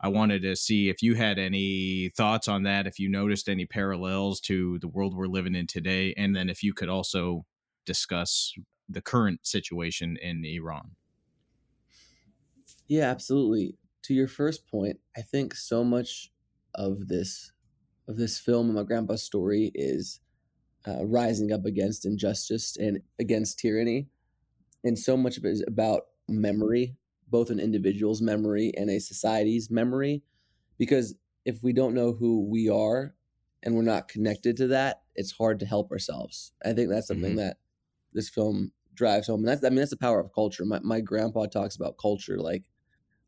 i 0.02 0.08
wanted 0.08 0.42
to 0.44 0.56
see 0.56 0.90
if 0.90 1.02
you 1.02 1.16
had 1.16 1.40
any 1.40 2.12
thoughts 2.16 2.48
on 2.48 2.64
that 2.64 2.88
if 2.88 3.00
you 3.00 3.10
noticed 3.10 3.50
any 3.50 3.66
parallels 3.66 4.40
to 4.42 4.80
the 4.80 4.88
world 4.88 5.16
we're 5.16 5.28
living 5.28 5.56
in 5.56 5.68
today 5.68 6.14
and 6.18 6.36
then 6.36 6.50
if 6.50 6.64
you 6.64 6.74
could 6.74 6.90
also 6.90 7.46
discuss 7.86 8.54
the 8.94 9.02
current 9.02 9.46
situation 9.46 10.18
in 10.18 10.46
iran 10.46 10.96
yeah 12.88 13.10
absolutely 13.10 13.78
to 14.04 14.14
your 14.16 14.28
first 14.28 14.66
point, 14.68 15.00
I 15.16 15.22
think 15.22 15.54
so 15.54 15.84
much 15.84 16.32
of 16.74 17.08
this 17.08 17.52
of 18.08 18.18
this 18.18 18.40
film 18.40 18.68
and 18.68 18.76
my 18.76 18.84
grandpa's 18.84 19.24
story 19.24 19.72
is 19.76 20.22
uh, 20.88 21.06
rising 21.06 21.52
up 21.52 21.66
against 21.66 22.06
injustice 22.06 22.78
and 22.78 23.02
against 23.20 23.60
tyranny, 23.60 24.10
and 24.84 25.00
so 25.00 25.18
much 25.18 25.38
of 25.38 25.46
it 25.46 25.52
is 25.52 25.64
about 25.68 26.08
memory, 26.30 26.98
both 27.30 27.50
an 27.52 27.60
individual's 27.60 28.22
memory 28.22 28.72
and 28.78 28.90
a 28.90 29.00
society's 29.00 29.72
memory, 29.72 30.24
because 30.78 31.16
if 31.46 31.64
we 31.64 31.74
don't 31.74 31.96
know 31.96 32.14
who 32.14 32.42
we 32.50 32.70
are 32.70 33.16
and 33.64 33.76
we're 33.76 33.82
not 33.84 34.08
connected 34.10 34.58
to 34.58 34.68
that, 34.68 35.04
it's 35.16 35.32
hard 35.32 35.60
to 35.60 35.66
help 35.66 35.92
ourselves. 35.92 36.54
I 36.66 36.74
think 36.74 36.90
that's 36.90 37.08
something 37.08 37.36
Mhm. 37.36 37.38
that 37.38 37.58
this 38.14 38.30
film 38.30 38.74
drives 38.94 39.28
home. 39.28 39.42
And 39.42 39.48
that's 39.48 39.64
I 39.64 39.70
mean 39.70 39.78
that's 39.78 39.92
the 39.92 39.98
power 39.98 40.20
of 40.20 40.34
culture. 40.34 40.66
My 40.66 40.80
my 40.82 41.02
grandpa 41.02 41.46
talks 41.48 41.76
about 41.76 41.98
culture 41.98 42.38
like 42.40 42.64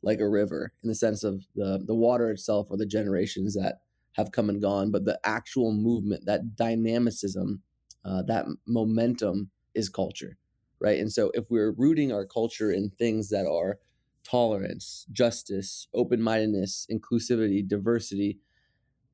like 0.02 0.20
a 0.20 0.30
river 0.30 0.74
in 0.84 0.90
the 0.90 0.96
sense 0.96 1.24
of 1.24 1.46
the 1.56 1.84
the 1.86 1.96
water 1.96 2.30
itself 2.32 2.68
or 2.70 2.78
the 2.78 2.86
generations 2.86 3.56
that 3.56 3.82
have 4.14 4.32
come 4.32 4.50
and 4.50 4.62
gone, 4.62 4.92
but 4.92 5.06
the 5.06 5.20
actual 5.24 5.74
movement, 5.74 6.26
that 6.26 6.56
dynamicism, 6.56 7.64
uh, 8.06 8.22
that 8.24 8.46
momentum 8.68 9.50
is 9.74 9.90
culture, 9.90 10.38
right? 10.80 11.00
And 11.00 11.12
so 11.12 11.32
if 11.34 11.50
we're 11.50 11.72
rooting 11.72 12.12
our 12.12 12.26
culture 12.26 12.72
in 12.72 12.92
things 12.92 13.30
that 13.30 13.48
are 13.48 13.80
tolerance, 14.24 15.08
justice, 15.12 15.88
open 15.94 16.22
mindedness, 16.22 16.86
inclusivity, 16.92 17.68
diversity, 17.68 18.40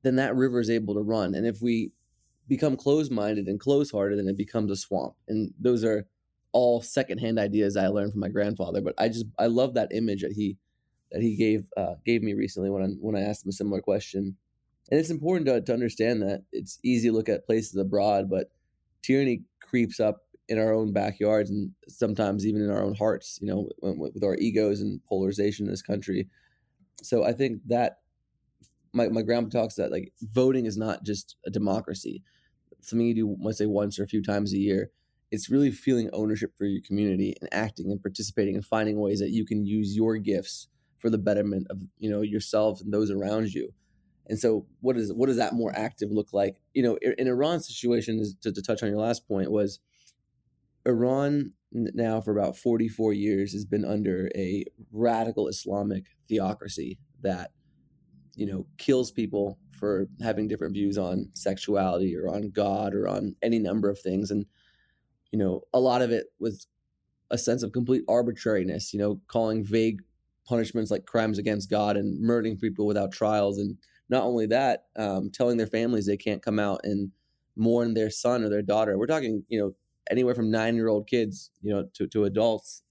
then 0.02 0.16
that 0.16 0.36
river 0.36 0.60
is 0.60 0.70
able 0.70 0.94
to 0.94 1.02
run. 1.02 1.34
And 1.34 1.46
if 1.46 1.60
we 1.62 1.92
become 2.48 2.76
closed 2.76 3.12
minded 3.12 3.46
and 3.48 3.60
close 3.60 3.90
hearted, 3.90 4.18
then 4.18 4.28
it 4.28 4.36
becomes 4.36 4.70
a 4.70 4.76
swamp. 4.76 5.14
And 5.28 5.54
those 5.58 5.84
are 5.84 6.06
all 6.52 6.82
secondhand 6.82 7.38
ideas 7.38 7.76
I 7.76 7.88
learned 7.88 8.12
from 8.12 8.20
my 8.20 8.28
grandfather. 8.28 8.80
But 8.80 8.94
I 8.98 9.08
just 9.08 9.26
I 9.38 9.46
love 9.46 9.74
that 9.74 9.92
image 9.92 10.22
that 10.22 10.32
he 10.32 10.56
that 11.12 11.22
he 11.22 11.36
gave 11.36 11.68
uh, 11.76 11.94
gave 12.04 12.22
me 12.22 12.34
recently 12.34 12.70
when 12.70 12.82
I 12.82 12.86
when 13.00 13.16
I 13.16 13.22
asked 13.22 13.44
him 13.44 13.50
a 13.50 13.52
similar 13.52 13.80
question. 13.80 14.36
And 14.90 14.98
it's 14.98 15.10
important 15.10 15.46
to, 15.46 15.60
to 15.60 15.72
understand 15.72 16.22
that 16.22 16.42
it's 16.52 16.78
easy 16.82 17.08
to 17.08 17.14
look 17.14 17.28
at 17.28 17.46
places 17.46 17.76
abroad, 17.76 18.28
but 18.28 18.50
tyranny 19.02 19.44
creeps 19.60 20.00
up 20.00 20.22
in 20.48 20.58
our 20.58 20.72
own 20.72 20.92
backyards 20.92 21.48
and 21.50 21.70
sometimes 21.86 22.44
even 22.44 22.62
in 22.62 22.70
our 22.70 22.82
own 22.82 22.94
hearts. 22.94 23.38
You 23.40 23.48
know, 23.48 23.68
with 23.82 24.24
our 24.24 24.36
egos 24.36 24.80
and 24.80 25.04
polarization 25.04 25.66
in 25.66 25.70
this 25.70 25.82
country. 25.82 26.28
So 27.02 27.24
I 27.24 27.32
think 27.32 27.62
that 27.66 27.98
my 28.92 29.08
my 29.08 29.22
grandpa 29.22 29.60
talks 29.60 29.76
that 29.76 29.92
like 29.92 30.12
voting 30.22 30.66
is 30.66 30.76
not 30.76 31.04
just 31.04 31.36
a 31.46 31.50
democracy, 31.50 32.22
something 32.80 33.06
you 33.06 33.14
do 33.14 33.36
let's 33.40 33.58
say 33.58 33.66
once 33.66 33.98
or 33.98 34.04
a 34.04 34.08
few 34.08 34.22
times 34.22 34.52
a 34.52 34.58
year. 34.58 34.90
It's 35.30 35.50
really 35.50 35.70
feeling 35.70 36.10
ownership 36.12 36.52
for 36.56 36.64
your 36.64 36.82
community 36.82 37.34
and 37.40 37.48
acting 37.52 37.90
and 37.90 38.02
participating 38.02 38.56
and 38.56 38.64
finding 38.64 38.98
ways 38.98 39.20
that 39.20 39.30
you 39.30 39.46
can 39.46 39.64
use 39.64 39.94
your 39.94 40.16
gifts 40.16 40.68
for 40.98 41.08
the 41.08 41.18
betterment 41.18 41.66
of 41.70 41.82
you 41.98 42.10
know 42.10 42.20
yourself 42.20 42.80
and 42.80 42.92
those 42.92 43.10
around 43.10 43.54
you. 43.54 43.72
And 44.26 44.38
so, 44.38 44.66
what 44.80 44.96
is 44.96 45.12
what 45.12 45.26
does 45.26 45.36
that 45.36 45.54
more 45.54 45.72
active 45.74 46.10
look 46.10 46.32
like? 46.32 46.56
You 46.74 46.82
know, 46.82 46.98
in 47.18 47.26
Iran's 47.26 47.66
situation, 47.66 48.18
is 48.18 48.36
to, 48.42 48.52
to 48.52 48.62
touch 48.62 48.82
on 48.82 48.88
your 48.88 49.00
last 49.00 49.26
point, 49.26 49.50
was 49.50 49.80
Iran 50.86 51.52
now 51.72 52.20
for 52.20 52.36
about 52.36 52.56
44 52.56 53.12
years 53.12 53.52
has 53.52 53.64
been 53.64 53.84
under 53.84 54.30
a 54.34 54.64
radical 54.92 55.48
Islamic 55.48 56.06
theocracy 56.28 56.98
that 57.22 57.52
you 58.34 58.46
know 58.46 58.66
kills 58.78 59.10
people 59.10 59.58
for 59.72 60.08
having 60.22 60.48
different 60.48 60.74
views 60.74 60.98
on 60.98 61.28
sexuality 61.32 62.16
or 62.16 62.28
on 62.28 62.50
God 62.50 62.94
or 62.94 63.08
on 63.08 63.34
any 63.42 63.58
number 63.58 63.88
of 63.88 63.98
things 63.98 64.30
and 64.30 64.46
you 65.32 65.38
know 65.38 65.62
a 65.72 65.80
lot 65.80 66.02
of 66.02 66.10
it 66.10 66.26
was 66.38 66.66
a 67.30 67.38
sense 67.38 67.62
of 67.62 67.72
complete 67.72 68.02
arbitrariness 68.08 68.92
you 68.92 68.98
know 68.98 69.20
calling 69.28 69.64
vague 69.64 70.02
punishments 70.50 70.90
like 70.90 71.06
crimes 71.06 71.38
against 71.38 71.70
God 71.70 71.96
and 71.96 72.20
murdering 72.20 72.56
people 72.56 72.84
without 72.84 73.12
trials. 73.12 73.56
And 73.58 73.78
not 74.08 74.24
only 74.24 74.46
that 74.46 74.86
um, 74.96 75.30
telling 75.30 75.56
their 75.56 75.66
families 75.68 76.06
they 76.06 76.16
can't 76.16 76.42
come 76.42 76.58
out 76.58 76.80
and 76.82 77.12
mourn 77.56 77.94
their 77.94 78.10
son 78.10 78.42
or 78.42 78.48
their 78.48 78.62
daughter. 78.62 78.98
We're 78.98 79.06
talking 79.06 79.44
you 79.48 79.60
know 79.60 79.74
anywhere 80.10 80.34
from 80.34 80.50
nine 80.50 80.74
year 80.74 80.88
old 80.88 81.06
kids 81.06 81.50
you 81.62 81.72
know 81.72 81.88
to, 81.94 82.06
to 82.08 82.24
adults. 82.24 82.82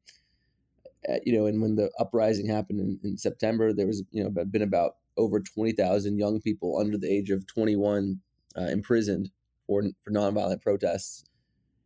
Uh, 1.07 1.19
you 1.25 1.37
know 1.37 1.45
and 1.45 1.61
when 1.61 1.75
the 1.75 1.89
uprising 1.97 2.45
happened 2.45 2.81
in, 2.81 2.99
in 3.05 3.17
september 3.17 3.71
there 3.71 3.87
was 3.87 4.03
you 4.11 4.21
know 4.21 4.29
been 4.29 4.61
about 4.61 4.95
over 5.15 5.39
20,000 5.39 6.17
young 6.17 6.41
people 6.41 6.77
under 6.77 6.97
the 6.97 7.09
age 7.09 7.29
of 7.29 7.47
21 7.47 8.19
uh, 8.57 8.63
imprisoned 8.63 9.31
for 9.65 9.81
for 10.03 10.11
nonviolent 10.11 10.61
protests. 10.61 11.23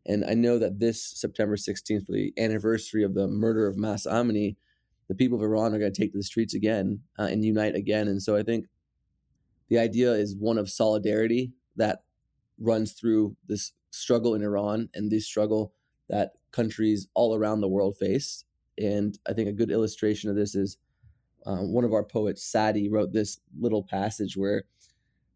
And 0.06 0.26
I 0.26 0.34
know 0.34 0.60
that 0.60 0.80
this 0.80 1.02
September 1.02 1.56
16th, 1.56 2.06
for 2.06 2.12
the 2.12 2.34
anniversary 2.38 3.04
of 3.04 3.14
the 3.14 3.28
murder 3.28 3.68
of 3.68 3.78
Mahsa 3.78 4.10
Amini, 4.10 4.58
the 5.08 5.16
people 5.16 5.38
of 5.38 5.44
Iran 5.44 5.74
are 5.74 5.80
going 5.80 5.94
to 5.94 6.02
take 6.02 6.12
to 6.12 6.18
the 6.18 6.24
streets 6.24 6.54
again 6.54 7.02
uh, 7.18 7.24
and 7.24 7.44
unite 7.44 7.76
again. 7.76 8.08
And 8.08 8.22
so 8.22 8.36
I 8.36 8.44
think 8.44 8.66
the 9.70 9.80
idea 9.80 10.12
is 10.14 10.36
one 10.38 10.58
of 10.58 10.70
solidarity 10.70 11.54
that 11.76 12.04
runs 12.60 12.94
through 12.94 13.36
this 13.48 13.72
struggle 13.92 14.36
in 14.36 14.44
Iran 14.44 14.90
and 14.94 15.12
this 15.12 15.26
struggle 15.26 15.74
that 16.10 16.34
countries 16.52 17.08
all 17.14 17.36
around 17.36 17.62
the 17.62 17.68
world 17.68 17.98
face. 17.98 18.44
And 18.78 19.18
I 19.28 19.34
think 19.34 19.48
a 19.48 19.54
good 19.54 19.72
illustration 19.72 20.30
of 20.30 20.36
this 20.36 20.56
is 20.56 20.78
um, 21.46 21.74
one 21.74 21.84
of 21.84 21.94
our 21.94 22.04
poets, 22.04 22.44
Sadi, 22.44 22.90
wrote 22.90 23.12
this 23.12 23.40
little 23.60 23.84
passage 23.84 24.38
where 24.38 24.64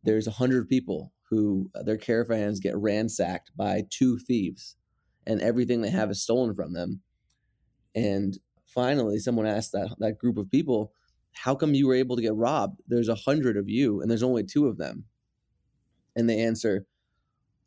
there's 0.03 0.27
a 0.27 0.31
hundred 0.31 0.69
people 0.69 1.11
who 1.29 1.69
uh, 1.75 1.83
their 1.83 1.97
caravans 1.97 2.59
get 2.59 2.77
ransacked 2.77 3.51
by 3.55 3.83
two 3.89 4.17
thieves, 4.17 4.75
and 5.25 5.41
everything 5.41 5.81
they 5.81 5.89
have 5.89 6.09
is 6.11 6.21
stolen 6.21 6.53
from 6.55 6.73
them. 6.73 7.01
And 7.95 8.37
finally, 8.65 9.19
someone 9.19 9.45
asked 9.47 9.71
that 9.73 9.95
that 9.99 10.17
group 10.17 10.37
of 10.37 10.49
people, 10.49 10.93
"How 11.33 11.55
come 11.55 11.73
you 11.73 11.87
were 11.87 11.95
able 11.95 12.15
to 12.15 12.21
get 12.21 12.35
robbed? 12.35 12.81
There's 12.87 13.09
a 13.09 13.15
hundred 13.15 13.57
of 13.57 13.67
you, 13.69 14.01
and 14.01 14.09
there's 14.09 14.23
only 14.23 14.43
two 14.43 14.67
of 14.67 14.77
them." 14.77 15.05
And 16.15 16.29
they 16.29 16.39
answer, 16.41 16.85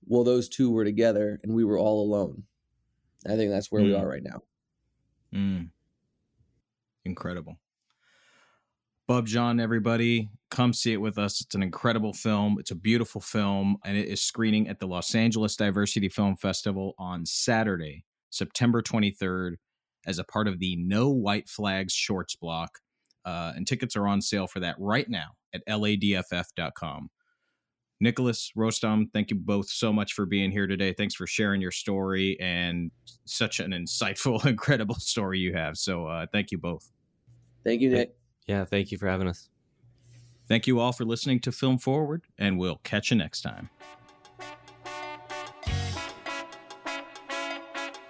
"Well, 0.06 0.24
those 0.24 0.48
two 0.48 0.70
were 0.70 0.84
together, 0.84 1.38
and 1.42 1.54
we 1.54 1.64
were 1.64 1.78
all 1.78 2.02
alone." 2.04 2.44
I 3.26 3.36
think 3.36 3.50
that's 3.50 3.70
where 3.70 3.82
we 3.82 3.90
Mm. 3.90 4.00
are 4.00 4.08
right 4.08 4.22
now. 4.22 4.42
Mm. 5.32 5.70
Incredible. 7.04 7.58
Bubjan, 9.08 9.60
everybody, 9.60 10.30
come 10.50 10.72
see 10.72 10.92
it 10.92 11.00
with 11.00 11.18
us. 11.18 11.40
It's 11.40 11.54
an 11.54 11.62
incredible 11.62 12.12
film. 12.12 12.56
It's 12.58 12.70
a 12.70 12.76
beautiful 12.76 13.20
film, 13.20 13.76
and 13.84 13.96
it 13.96 14.08
is 14.08 14.20
screening 14.20 14.68
at 14.68 14.78
the 14.78 14.86
Los 14.86 15.14
Angeles 15.14 15.56
Diversity 15.56 16.08
Film 16.08 16.36
Festival 16.36 16.94
on 16.98 17.24
Saturday, 17.24 18.04
September 18.30 18.82
23rd, 18.82 19.54
as 20.06 20.18
a 20.18 20.24
part 20.24 20.48
of 20.48 20.58
the 20.58 20.76
No 20.76 21.08
White 21.10 21.48
Flags 21.48 21.92
Shorts 21.92 22.34
block. 22.34 22.78
Uh, 23.24 23.52
and 23.54 23.66
tickets 23.66 23.96
are 23.96 24.08
on 24.08 24.20
sale 24.20 24.46
for 24.46 24.60
that 24.60 24.76
right 24.78 25.08
now 25.08 25.28
at 25.54 25.66
ladff.com. 25.66 27.10
Nicholas 28.02 28.50
Rostam, 28.56 29.12
thank 29.12 29.30
you 29.30 29.36
both 29.36 29.68
so 29.68 29.92
much 29.92 30.14
for 30.14 30.24
being 30.24 30.50
here 30.50 30.66
today. 30.66 30.94
Thanks 30.94 31.14
for 31.14 31.26
sharing 31.26 31.60
your 31.60 31.70
story 31.70 32.38
and 32.40 32.90
such 33.26 33.60
an 33.60 33.72
insightful, 33.72 34.44
incredible 34.46 34.94
story 34.94 35.38
you 35.38 35.52
have. 35.52 35.76
So, 35.76 36.06
uh, 36.06 36.26
thank 36.32 36.50
you 36.50 36.56
both. 36.56 36.90
Thank 37.62 37.82
you, 37.82 37.90
Nick. 37.90 38.14
Yeah, 38.46 38.64
thank 38.64 38.90
you 38.90 38.96
for 38.96 39.06
having 39.06 39.28
us. 39.28 39.50
Thank 40.50 40.66
you 40.66 40.80
all 40.80 40.90
for 40.90 41.04
listening 41.04 41.38
to 41.42 41.52
Film 41.52 41.78
Forward, 41.78 42.22
and 42.36 42.58
we'll 42.58 42.80
catch 42.82 43.12
you 43.12 43.16
next 43.16 43.42
time. 43.42 43.70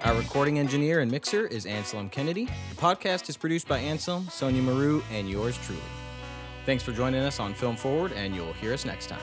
Our 0.01 0.15
recording 0.15 0.59
engineer 0.59 1.01
and 1.01 1.13
mixer 1.13 1.47
is 1.47 1.67
Anselm 1.67 2.09
Kennedy. 2.09 2.47
The 2.47 2.77
podcast 2.77 3.29
is 3.29 3.37
produced 3.37 3.69
by 3.69 3.77
Anselm, 3.81 4.27
Sonia 4.31 4.63
Maru, 4.63 5.03
and 5.13 5.29
yours 5.29 5.59
truly. 5.59 5.83
Thanks 6.65 6.83
for 6.83 6.93
joining 6.93 7.21
us 7.21 7.41
on 7.41 7.53
Film 7.53 7.77
Forward, 7.77 8.13
and 8.13 8.35
you'll 8.35 8.55
hear 8.55 8.73
us 8.73 8.87
next 8.87 9.09
time. 9.09 9.21